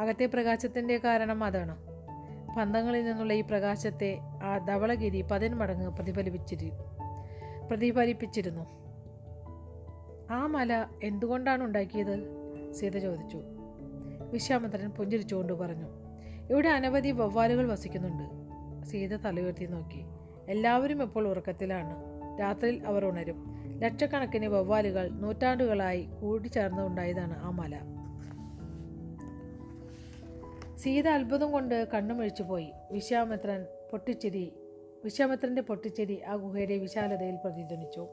അകത്തെ 0.00 0.26
പ്രകാശത്തിന്റെ 0.26 0.96
കാരണം 0.96 1.44
അതാണ്. 1.44 1.76
പന്തങ്ങളിൽ 2.58 3.04
നിന്നുള്ള 3.04 3.32
ഈ 3.32 3.40
പ്രകാശത്തെ 3.40 4.18
ആ 4.42 4.58
ധവളഗിരി 4.58 5.22
പതിന്മടങ്ങ് 5.22 5.88
പ്രതിഫലിപ്പിച്ചിരി 5.88 6.72
പ്രതിഫലിപ്പിച്ചിരുന്നു. 7.68 8.64
ആ 10.30 10.46
മല 10.46 10.86
എന്തുകൊണ്ടാണ് 11.02 11.64
ഉണ്ടാക്കിയത്? 11.64 12.18
സീത 12.72 12.98
ചോദിച്ചു. 12.98 13.40
വിശ്വാമിത്രൻ 14.32 14.90
പുഞ്ചിരിച്ചുകൊണ്ട് 14.90 15.52
പറഞ്ഞു. 15.52 15.86
ഇവിടെ 16.50 16.68
അനവധി 16.68 17.10
വവ്വാലുകൾ 17.10 17.68
വസിക്കുന്നുണ്ട്. 17.68 18.24
സീത 18.86 19.16
തലയുയർത്തി 19.16 19.64
നോക്കി. 19.64 20.04
എല്ലാവരും 20.48 21.02
ഇപ്പോൾ 21.02 21.28
ഉറക്കത്തിലാണ്. 21.28 22.05
രാത്രിയിൽ 22.40 22.86
അവർ 22.86 23.04
ഉണരും. 23.04 23.56
ലക്ഷക്കണക്കിന് 23.78 24.46
വവ്വാലുകൾ 24.46 25.08
നൂറ്റാണ്ടുകളായി 25.08 26.06
കൂടിച്ചേർന്നുണ്ടായതാണ് 26.20 27.34
ആ 27.38 27.50
മല. 27.50 27.80
സീത 30.76 31.08
അത്ഭുതം 31.08 31.52
കൊണ്ട് 31.52 31.88
കണ്ണുമിഴിച്ചു 31.94 32.42
പോയി 32.42 32.72
വിശ്വാമിത്രൻ 32.92 33.66
പൊട്ടിച്ചിരി 33.90 34.52
വിശ്വാമിത്രന്റെ 35.04 35.62
പൊട്ടിച്ചിരി 35.62 36.22
ആ 36.22 36.34
ഗുഹയുടെ 36.36 36.78
വിശാലതയിൽ 36.78 37.36
പ്രതിധ്വനിച്ചു. 37.36 38.06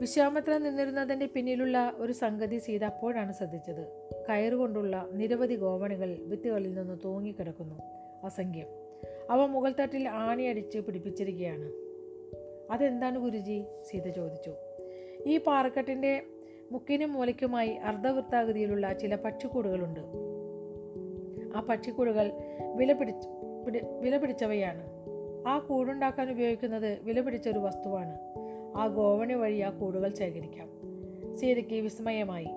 വിശ്വാമിത്രൻ 0.00 0.62
നിന്നിരുന്നതിന്റെ 0.62 1.26
പിന്നിലുള്ള 1.26 1.92
ഒരു 1.96 2.12
സംഗതി 2.12 2.58
സീത 2.58 2.84
അപ്പോഴാണ് 2.84 3.32
ശ്രദ്ധിച്ചത്. 3.32 4.08
കയറുകൊണ്ടുള്ള 4.28 5.08
നിരവധി 5.12 5.54
ഗോവണികൾ 5.54 6.16
വിത്തുകളിൽ 6.20 6.74
നിന്ന് 6.74 6.98
തൂങ്ങിക്കിടക്കുന്നു. 7.04 7.74
അസംഖ്യം. 8.24 8.66
അവ 9.30 9.46
മുകൾത്തട്ടിൽ 9.46 10.08
ആണിയടിച്ച് 10.08 10.78
പിടിപ്പിച്ചിരിക്കുകയാണ്. 10.78 11.79
അതെന്താണ് 12.70 13.18
ഗുരുജി? 13.18 13.64
സീത 13.82 14.08
ചോദിച്ചു. 14.08 14.54
ഈ 15.26 15.38
പാറക്കെട്ടിന്റെ 15.38 16.22
മുക്കിനും 16.72 17.12
മൂലയ്ക്കുമായി 17.12 17.70
അർദ്ധവൃത്താകൃതിയിലുള്ള 17.70 18.92
ചില 18.92 19.16
പക്ഷിക്കൂടുകളുണ്ട്. 19.16 20.00
ആ 21.56 21.60
പക്ഷിക്കൂടുകൾ 21.60 22.32
വില 22.74 22.92
പിടിച്ച് 22.92 23.28
പിടി 23.66 23.80
വില 24.00 24.16
പിടിച്ചവയാണ്. 24.16 24.90
ആ 25.48 25.58
കൂടുണ്ടാക്കാൻ 25.58 26.30
ഉപയോഗിക്കുന്നത് 26.30 27.02
വില 27.02 27.20
പിടിച്ച 27.20 27.48
ഒരു 27.48 27.58
വസ്തുവാണ്. 27.58 28.18
ആ 28.76 28.86
ഗോവണി 28.86 29.34
വഴി 29.34 29.60
ആ 29.60 29.70
കൂടുകൾ 29.70 30.14
ശേഖരിക്കാം. 30.14 30.68
സീതയ്ക്ക് 31.36 31.74
വിസ്മയമായി. 31.74 32.48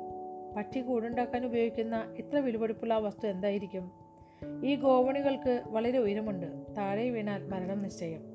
പക്ഷി 0.58 0.80
കൂടുണ്ടാക്കാൻ 0.80 1.46
ഉപയോഗിക്കുന്ന 1.46 2.16
ഇത്ര 2.18 2.38
വിലപിടിപ്പുള്ള 2.38 2.94
ആ 2.94 2.98
വസ്തു 2.98 3.28
എന്തായിരിക്കും? 3.28 3.92
ഈ 4.64 4.76
ഗോവണികൾക്ക് 4.76 5.62
വളരെ 5.68 6.00
ഉയരമുണ്ട്. 6.00 6.76
താഴെ 6.78 7.10
വീണാൽ 7.10 7.48
മരണം 7.48 7.84
നിശ്ചയം. 7.84 8.33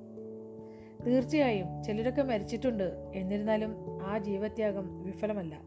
തീർച്ചയായും 1.07 1.83
ചിലരൊക്കെ 1.85 2.23
മരിച്ചിട്ടുണ്ട്. 2.23 3.13
എന്നിരുന്നാലും 3.15 3.99
ആ 4.03 4.19
ജീവത്യാഗം 4.19 5.03
വിഫലമല്ല. 5.05 5.61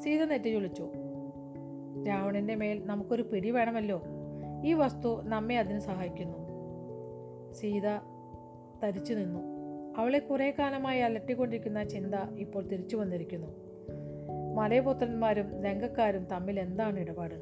സീത 0.00 0.24
നെറ്റി 0.24 0.48
ചൊളിച്ചു. 0.48 0.92
രാവണന്റെ 2.08 2.54
മേൽ 2.54 2.82
നമുക്കൊരു 2.84 3.22
പിടി 3.22 3.50
വേണമല്ലോ. 3.50 4.02
ഈ 4.64 4.72
വസ്തു 4.72 5.22
നമ്മെ 5.22 5.58
അതിന് 5.58 5.80
സഹായിക്കുന്നു. 5.80 6.38
സീത 7.52 7.88
തരിച്ചു 8.82 9.14
നിന്നു. 9.14 9.38
അവളെ 9.96 10.18
കുറേ 10.18 10.54
കാലമായി 10.58 11.00
അലട്ടിക്കൊണ്ടിരിക്കുന്ന 11.00 11.84
ചിന്ത 11.84 12.14
ഇപ്പോൾ 12.38 12.66
തിരിച്ചു 12.66 12.96
വന്നിരിക്കുന്നു. 12.96 13.46
മലയപുത്രന്മാരും 14.54 15.62
രംഗക്കാരും 15.62 16.24
തമ്മിൽ 16.24 16.60
എന്താണ് 16.60 17.00
ഇടപാട്? 17.00 17.34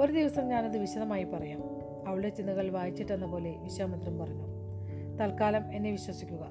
ഒരു 0.00 0.12
ദിവസം 0.12 0.48
ഞാനത് 0.48 0.78
വിശദമായി 0.78 1.24
പറയാം. 1.24 1.62
അവളുടെ 2.08 2.28
ചിന്തകൾ 2.28 2.70
വായിച്ചിട്ടെന്ന 2.70 3.26
പോലെ 3.26 3.54
വിശ്വാമിത്രം 3.58 4.18
പറഞ്ഞു. 4.18 4.57
തൽക്കാലം 5.20 5.72
എന്നെ 5.72 5.90
വിശ്വസിക്കുക. 5.90 6.48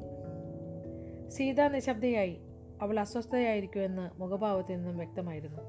സീത 1.29 1.67
നിശബ്ദയായി 1.67 2.41
അവൾ 2.81 2.99
അസ്വസ്ഥയായിരിക്കുമെന്ന് 2.99 4.21
മുഖഭാവത്തിൽ 4.21 4.75
നിന്നും 4.75 4.97
വ്യക്തമായിരുന്നു. 4.97 5.61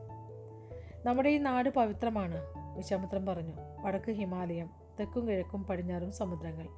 നമ്മുടെ 1.05 1.29
ഈ 1.29 1.39
നാട് 1.39 1.69
പവിത്രമാണ് 1.69 2.41
വിശ്വാമിത്രൻ 2.77 3.27
പറഞ്ഞു. 3.27 3.53
വടക്ക് 3.81 4.11
ഹിമാലയം 4.11 4.71
തെക്കും 5.01 5.29
കിഴക്കും 5.29 5.63
പടിഞ്ഞാറും 5.63 6.13
സമുദ്രങ്ങൾ. 6.13 6.69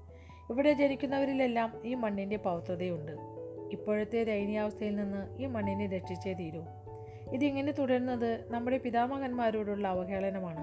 ഇവിടെ 0.50 0.72
ജനിക്കുന്നവരിലെല്ലാം 0.72 1.80
ഈ 1.84 1.94
മണ്ണിന്റെ 1.94 2.36
പവിത്രതയുണ്ട്. 2.36 3.12
ഇപ്പോഴത്തെ 3.72 4.24
ദയനീയാവസ്ഥയിൽ 4.24 4.96
നിന്ന് 4.96 5.42
ഈ 5.42 5.46
മണ്ണിനെ 5.46 5.86
രക്ഷിച്ചേ 5.86 6.32
തീരൂ. 6.32 6.64
ഇതിങ്ങനെ 7.32 7.72
തുടരുന്നത് 7.72 8.50
നമ്മുടെ 8.50 8.78
പിതാമഹന്മാരോടുള്ള 8.78 9.88
അവഹേളനമാണ്. 9.88 10.60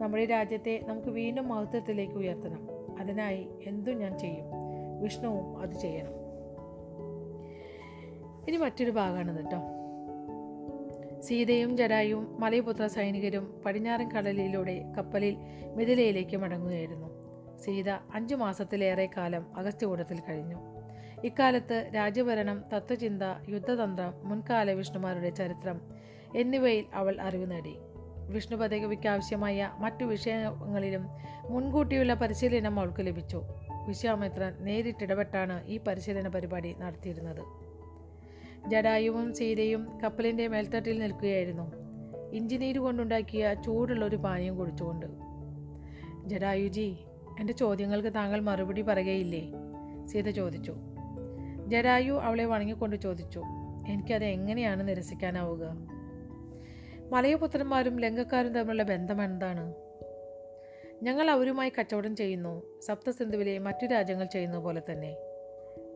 നമ്മുടെ 0.00 0.24
രാജ്യത്തെ 0.24 0.80
നമുക്ക് 0.86 1.08
വീണ്ടും 1.08 1.48
മഹത്വത്തിലേക്ക് 1.48 2.14
ഉയർത്തണം. 2.14 2.68
അതിനായി 3.00 3.48
എന്തും 3.66 3.98
ഞാൻ 3.98 4.18
ചെയ്യും. 4.18 4.61
വിഷ്ണുവും 5.02 5.62
അത് 5.62 5.70
ചെയ്യണം. 5.70 6.22
ഇനി 8.48 8.56
മറ്റൊരു 8.56 8.90
ഭാഗമാണ് 8.90 9.38
കേട്ടോ. 9.38 9.56
സീതയും 11.20 11.76
ജരായും 11.76 12.40
മലയപുത്ര 12.40 12.86
സൈനികരും 12.86 13.62
പടിഞ്ഞാറൻ 13.66 14.10
കടലിലൂടെ 14.10 14.92
കപ്പലിൽ 14.98 15.36
മിഥിലയിലേക്ക് 15.74 16.36
മടങ്ങുകയായിരുന്നു. 16.36 17.08
സീത 17.58 17.90
അഞ്ചു 17.90 18.34
മാസത്തിലേറെ 18.34 19.10
കാലം 19.16 19.46
അഗസ്ത്യകൂടത്തിൽ 19.56 20.20
കഴിഞ്ഞു. 20.28 20.56
ഇക്കാലത്ത് 21.24 21.90
രാജ്യഭരണം 21.94 22.64
തത്വചിന്ത 22.74 23.22
യുദ്ധതന്ത്രം 23.48 24.28
മുൻകാല 24.28 24.70
വിഷ്ണുമാരുടെ 24.70 25.30
ചരിത്രം 25.30 25.80
എന്നിവയിൽ 26.36 26.84
അവൾ 26.94 27.20
അറിവ് 27.20 27.50
നേടി. 27.50 27.76
വിഷ്ണു 28.28 28.56
പദവിക്ക് 28.56 29.08
ആവശ്യമായ 29.08 29.70
മറ്റു 29.78 30.04
വിഷയങ്ങളിലും 30.04 31.06
മുൻകൂട്ടിയുള്ള 31.50 32.14
പരിശീലനം 32.14 32.80
അവൾക്ക് 32.80 33.06
ലഭിച്ചു. 33.06 33.42
വിശ്വാമിത്രൻ 33.88 34.52
നേരിട്ടിടപെട്ടാണ് 34.60 35.66
ഈ 35.66 35.80
പരിശീലന 35.86 36.28
പരിപാടി 36.28 36.74
നടത്തിയിരുന്നത്. 36.78 37.72
ജഡായുവും 38.70 39.34
സീതയും 39.34 40.00
കപ്പലിന്റെ 40.04 40.48
മേൽത്തട്ടിൽ 40.48 40.98
നിൽക്കുകയായിരുന്നു. 40.98 41.72
ഇഞ്ചിനീര് 42.32 42.78
കൊണ്ടുണ്ടാക്കിയ 42.78 43.56
ചൂടുള്ള 43.64 44.04
ഒരു 44.04 44.16
പാനീയം 44.16 44.56
കുടിച്ചുകൊണ്ട്. 44.56 45.06
ജഡായുജി 46.28 46.96
എന്റെ 47.40 47.52
ചോദ്യങ്ങൾക്ക് 47.52 48.14
താങ്കൾ 48.14 48.40
മറുപടി 48.40 48.82
പറയുകയില്ലേ? 48.82 49.52
സീത 50.06 50.30
ചോദിച്ചു. 50.30 50.74
ജഡായു 51.66 52.12
അവളെ 52.12 52.44
വണങ്ങിക്കൊണ്ട് 52.44 52.96
ചോദിച്ചു. 52.96 53.42
എനിക്കത് 53.88 54.24
എങ്ങനെയാണ് 54.24 54.88
നിരസിക്കാനാവുക? 54.88 55.76
മലയപുത്രന്മാരും 57.12 58.00
ലങ്കക്കാരും 58.00 58.54
തമ്മിലുള്ള 58.54 58.82
ബന്ധം 58.82 59.24
എന്താണ്? 59.24 59.74
ഞങ്ങൾ 61.02 61.30
അവരുമായി 61.30 61.72
കച്ചവടം 61.80 62.16
ചെയ്യുന്നു 62.16 62.80
സപ്തസിന്ധുവിലെ 62.80 63.58
മറ്റു 63.58 63.86
രാജ്യങ്ങൾ 63.86 64.24
ചെയ്യുന്ന 64.24 64.58
പോലെ 64.58 64.82
തന്നെ. 64.90 65.16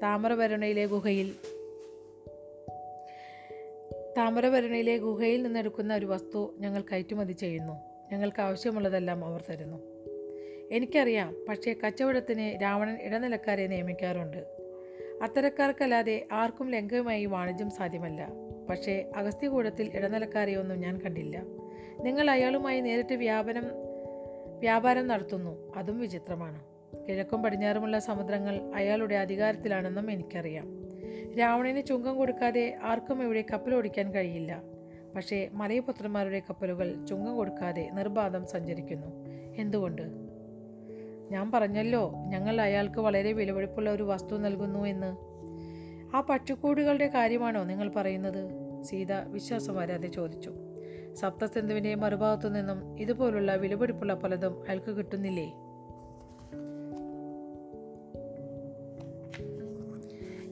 താമരഭരണയിലെ 0.03 0.87
ഗുഹയിൽ 0.87 1.35
താമരവരുണയിലെ 4.19 4.97
ഗുഹയിൽ 4.97 5.42
നിന്നെടുക്കുന്ന 5.42 5.95
ഒരു 5.95 6.07
വസ്തു 6.07 6.55
ഞങ്ങൾ 6.59 6.85
കയറ്റുമതി 6.92 7.33
ചെയ്യുന്നു. 7.33 7.73
ഞങ്ങൾക്ക് 8.12 8.42
ആവശ്യമുള്ളതെല്ലാം 8.42 9.25
അവർ 9.25 9.45
തരുന്നു. 9.51 9.79
എനിക്കറിയാം 10.71 11.37
പക്ഷേ 11.49 11.75
കച്ചവടത്തിന് 11.87 12.62
രാവണൻ 12.62 12.99
ഇടനിലക്കാരെ 13.03 13.66
നിയമിക്കാറുണ്ട്. 13.66 14.38
അത്തരക്കാർക്കല്ലാതെ 15.23 16.27
ആർക്കും 16.33 16.71
ലങ്കയുമായി 16.71 17.27
വാണിജ്യം 17.27 17.71
സാധ്യമല്ല. 17.71 18.29
പക്ഷേ 18.71 19.11
അഗസ്ത്യകൂടത്തിൽ 19.16 19.90
ഇടനിലക്കാരെയൊന്നും 19.95 20.81
ഞാൻ 20.81 20.99
കണ്ടില്ല. 20.99 21.42
നിങ്ങൾ 22.01 22.31
അയാളുമായി 22.31 22.81
നേരിട്ട് 22.81 23.14
വ്യാപനം 23.14 23.86
വ്യാപാരം 24.59 25.07
നടത്തുന്നു. 25.07 25.73
അതും 25.77 26.01
വിചിത്രമാണ്. 26.01 26.61
കിഴക്കും 27.09 27.42
പടിഞ്ഞാറുമുള്ള 27.42 27.99
സമുദ്രങ്ങൾ 27.99 28.73
അയാളുടെ 28.75 29.14
അധികാരത്തിലാണെന്നും 29.14 30.11
എനിക്കറിയാം. 30.11 30.87
രാവണന് 31.38 31.87
ചുങ്കം 31.87 32.16
കൊടുക്കാതെ 32.16 32.79
ആർക്കും 32.83 33.23
ഇവിടെ 33.23 33.45
കപ്പലോടിക്കാൻ 33.53 34.14
കഴിയില്ല. 34.14 34.62
പക്ഷേ 35.16 35.49
മലയപുത്രന്മാരുടെ 35.53 36.42
കപ്പലുകൾ 36.51 37.05
ചുങ്കം 37.05 37.37
കൊടുക്കാതെ 37.37 37.90
നിർബാധം 37.92 38.47
സഞ്ചരിക്കുന്നു. 38.47 39.07
എന്തുകൊണ്ട്? 39.57 40.03
ഞാൻ 41.31 41.53
പറഞ്ഞല്ലോ 41.53 42.12
ഞങ്ങൾ 42.29 42.61
അയാൾക്ക് 42.61 43.01
വളരെ 43.01 43.33
വിലപിടിപ്പുള്ള 43.33 43.90
ഒരു 43.90 44.03
വസ്തു 44.03 44.37
നൽകുന്നു 44.37 44.85
എന്ന്. 44.85 45.16
ആ 46.16 46.21
പട്ടിക്കൂടുകളുടെ 46.21 47.07
കാര്യമാണോ 47.07 47.64
നിങ്ങൾ 47.64 47.88
പറയുന്നത്? 47.88 48.66
സീത 48.83 49.12
വിശ്വാസം 49.12 49.77
വരാതെ 49.77 50.09
ചോദിച്ചു. 50.09 50.55
സപ്തസിന്ധുവിന്റെ 51.16 51.94
മറുഭാഗത്തു 51.94 52.48
നിന്നും 52.48 53.00
ഇതുപോലുള്ള 53.00 53.57
വിലപിടിപ്പുള്ള 53.57 54.14
പലതും 54.14 54.64
അയാൾക്ക് 54.68 54.90
കിട്ടുന്നില്ലേ? 54.90 55.55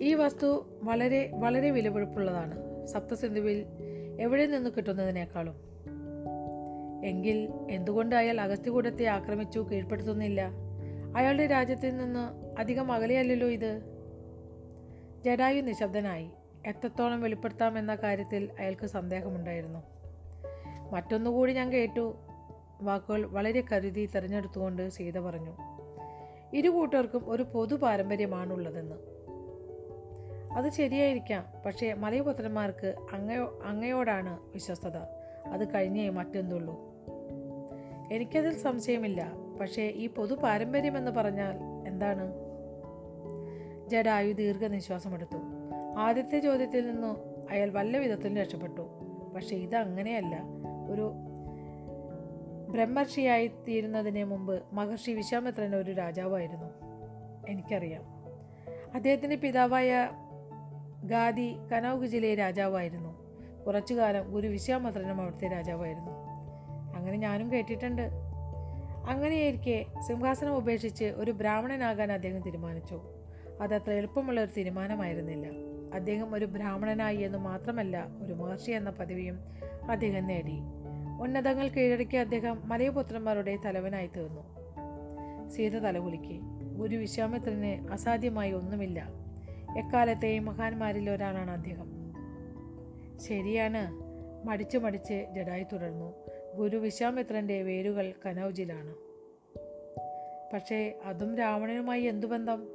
ഈ 0.06 0.14
വസ്തു 0.14 0.66
വളരെ 0.82 1.30
വളരെ 1.34 1.70
വിലപിടിപ്പുള്ളതാണ്. 1.70 2.86
സപ്തസിന്ധുവിൽ 2.86 3.66
എവിടെ 4.20 4.46
നിന്ന് 4.46 4.70
കിട്ടുന്നതിനേക്കാളും. 4.70 5.54
എങ്കിൽ 7.04 7.48
എന്തുകൊണ്ട് 7.70 8.16
അയാൾ 8.16 8.40
അഗസ്ത്യകൂടത്തെ 8.40 9.04
ആക്രമിച്ചു 9.04 9.68
കീഴ്പ്പെടുത്തുന്നില്ല? 9.72 10.50
അയാളുടെ 11.16 11.46
രാജ്യത്തിൽ 11.46 11.96
നിന്ന് 11.96 12.54
അധികം 12.60 12.92
അകലെയല്ലല്ലോ 12.92 13.48
ഇത്. 13.48 13.82
ജഡായു 15.24 15.62
നിശബ്ദനായി. 15.62 16.30
എത്രത്തോളം 16.66 17.22
വെളിപ്പെടുത്താമെന്ന 17.22 17.94
കാര്യത്തിൽ 17.94 18.50
അയാൾക്ക് 18.58 18.86
സന്ദേഹമുണ്ടായിരുന്നു. 18.86 19.93
മറ്റൊന്നുകൂടി 20.94 21.52
ഞാൻ 21.52 21.72
കേട്ടു. 21.72 22.14
വാക്കുകൾ 22.82 23.26
വളരെ 23.26 23.64
കരുതി 23.72 24.06
തിരഞ്ഞെടുത്തുകൊണ്ട് 24.06 24.88
സീത 24.88 25.18
പറഞ്ഞു 25.18 25.56
ഇരു 26.52 26.68
കൂട്ടർക്കും 26.68 27.30
ഒരു 27.30 27.42
പൊതു 27.42 27.74
പാരമ്പര്യമാണുള്ളതെന്ന്. 27.74 28.96
അത് 30.52 30.70
ശരിയായിരിക്കാം 30.70 31.44
പക്ഷേ 31.66 31.94
മലയപുത്രന്മാർക്ക് 31.94 32.94
അങ്ങയോ 33.12 33.60
അങ്ങയോടാണ് 33.64 34.38
വിശ്വസ്തത. 34.54 34.96
അത് 35.46 35.74
കഴിഞ്ഞേ 35.74 36.10
മറ്റെന്തുള്ളൂ. 36.10 36.74
എനിക്കതിൽ 38.12 38.58
സംശയമില്ല 38.58 39.32
പക്ഷേ 39.60 39.82
ഈ 39.82 40.06
പൊതു 40.06 40.34
പാരമ്പര്യമെന്ന് 40.34 41.10
പറഞ്ഞാൽ 41.10 41.54
എന്താണ്? 41.88 42.32
ജഡായു 43.88 44.32
ദീർഘനിശ്വാസമെടുത്തു. 44.32 45.38
ആദ്യത്തെ 45.98 46.38
ചോദ്യത്തിൽ 46.38 46.90
നിന്നു 46.90 47.16
അയാൾ 47.50 47.70
വല്ല 47.70 47.98
വിധത്തിലും 47.98 48.36
രക്ഷപ്പെട്ടു 48.36 48.88
പക്ഷേ 49.34 49.56
ഇത് 49.56 49.76
അങ്ങനെയല്ല 49.76 50.63
ഒരു 50.94 51.12
ബ്രഹ്മർഷിയായി 52.68 53.46
തീരുന്നതിന് 53.46 54.24
മുമ്പ് 54.24 54.62
മഹർഷി 54.72 55.10
വിശ്വാമിത്രൻ 55.10 55.76
ഒരു 55.76 55.90
രാജാവായിരുന്നു. 55.90 56.66
എനിക്കറിയാം. 57.48 58.02
അദ്ദേഹത്തിന്റെ 58.94 59.36
പിതാവായ 59.36 60.10
ഗാദി 61.04 61.56
കനൗഗ് 61.72 62.06
ജില്ലയിലെ 62.06 62.42
രാജാവായിരുന്നു. 62.42 63.24
കുറച്ചു 63.66 63.94
കാലം 63.94 64.32
ഗുരു 64.32 64.48
വിശ്വാമിത്രനും 64.48 65.20
അവിടുത്തെ 65.20 65.48
രാജാവായിരുന്നു. 65.48 66.10
അങ്ങനെ 66.96 67.16
ഞാനും 67.16 67.52
കേട്ടിട്ടുണ്ട്. 67.52 68.02
അങ്ങനെയായിരിക്കെ 69.08 69.86
സിംഹാസനം 70.00 70.56
ഉപേക്ഷിച്ച് 70.56 71.04
ഒരു 71.04 71.30
ബ്രാഹ്മണനാകാൻ 71.30 72.12
അദ്ദേഹം 72.12 72.40
തീരുമാനിച്ചു. 72.40 73.02
അതത്ര 73.60 73.92
എളുപ്പമുള്ള 73.92 74.40
ഒരു 74.40 74.50
തീരുമാനമായിരുന്നില്ല. 74.56 75.46
അദ്ദേഹം 75.94 76.34
ഒരു 76.34 76.44
ബ്രാഹ്മണനായി 76.44 77.16
എന്ന് 77.16 77.38
മാത്രമല്ല 77.38 78.06
ഒരു 78.20 78.32
മഹർഷി 78.32 78.70
എന്ന 78.70 78.90
പദവിയും 78.90 79.40
അദ്ദേഹം 79.90 80.26
നേടി. 80.26 80.83
ഉന്നതങ്ങൾ 81.24 81.68
കീഴടക്കിയ 81.68 82.20
അദ്ദേഹം 82.20 82.68
മലയപുത്രന്മാരുടെ 82.68 83.58
തലവനായി 83.64 84.06
തീർന്നു. 84.06 84.42
സീത 85.48 85.78
തലകുലുക്കി 85.78 86.40
ഗുരു 86.76 86.96
വിശ്വാമിത്രന് 86.96 87.92
അസാധ്യമായി 87.92 88.52
ഒന്നുമില്ല. 88.52 89.08
എക്കാലത്തെയും 89.78 90.44
മഹാന്മാരിൽ 90.44 91.10
ഒരാളാണ് 91.10 91.50
അദ്ദേഹം. 91.50 91.90
ശരിയാണ്. 93.18 93.92
മടിച്ച് 94.46 94.78
മടിച്ച് 94.78 95.26
ജഡായി 95.36 95.62
തുടർന്നു. 95.62 96.14
ഗുരു 96.54 96.76
വിശ്വാമിത്രന്റെ 96.76 97.62
വേരുകൾ 97.62 98.12
കനൗജിലാണ്. 98.26 98.94
പക്ഷേ 100.52 101.00
അതും 101.04 101.38
രാവണനുമായി 101.38 102.02
എന്തു 102.02 102.26
ബന്ധം? 102.26 102.68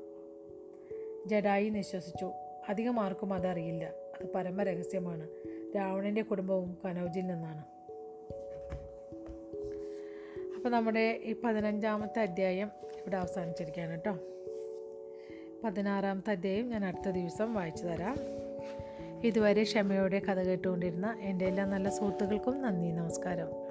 ജഡായി 1.26 1.70
നിശ്വസിച്ചു. 1.70 2.32
അധികം 2.70 3.00
ആർക്കും 3.00 3.34
അതറിയില്ല. 3.34 3.86
അത് 3.86 4.32
പരമരഹസ്യമാണ്. 4.36 5.28
രാവണന്റെ 5.76 6.22
കുടുംബവും 6.22 6.78
കനൗജിൽ 6.86 7.28
നിന്നാണ്. 7.28 7.79
അപ്പോൾ 10.60 10.69
നമ്മുടെ 10.69 11.19
ഈ 11.24 11.36
പതിനഞ്ചാമത്തെ 11.43 12.19
അധ്യായം 12.19 12.72
ഇവിടെ 12.91 13.17
അവസാനിച്ചിരിക്കുകയാണ് 13.17 13.91
കേട്ടോ. 13.91 14.17
പതിനാറാമത്തെ 15.63 16.32
അധ്യായം 16.32 16.69
ഞാൻ 16.69 16.86
അടുത്ത 16.86 17.10
ദിവസം 17.10 17.54
വായിച്ചു 17.54 17.86
തരാം. 17.86 18.17
ഇതുവരെ 19.24 19.63
ക്ഷമയോടെ 19.63 20.19
കഥ 20.19 20.39
കേട്ടുകൊണ്ടിരുന്ന 20.39 21.17
എന്റെ 21.22 21.45
എല്ലാ 21.45 21.65
നല്ല 21.65 21.89
സുഹൃത്തുക്കൾക്കും 21.89 22.62
നന്ദി 22.62 22.91
നമസ്കാരം. 22.91 23.69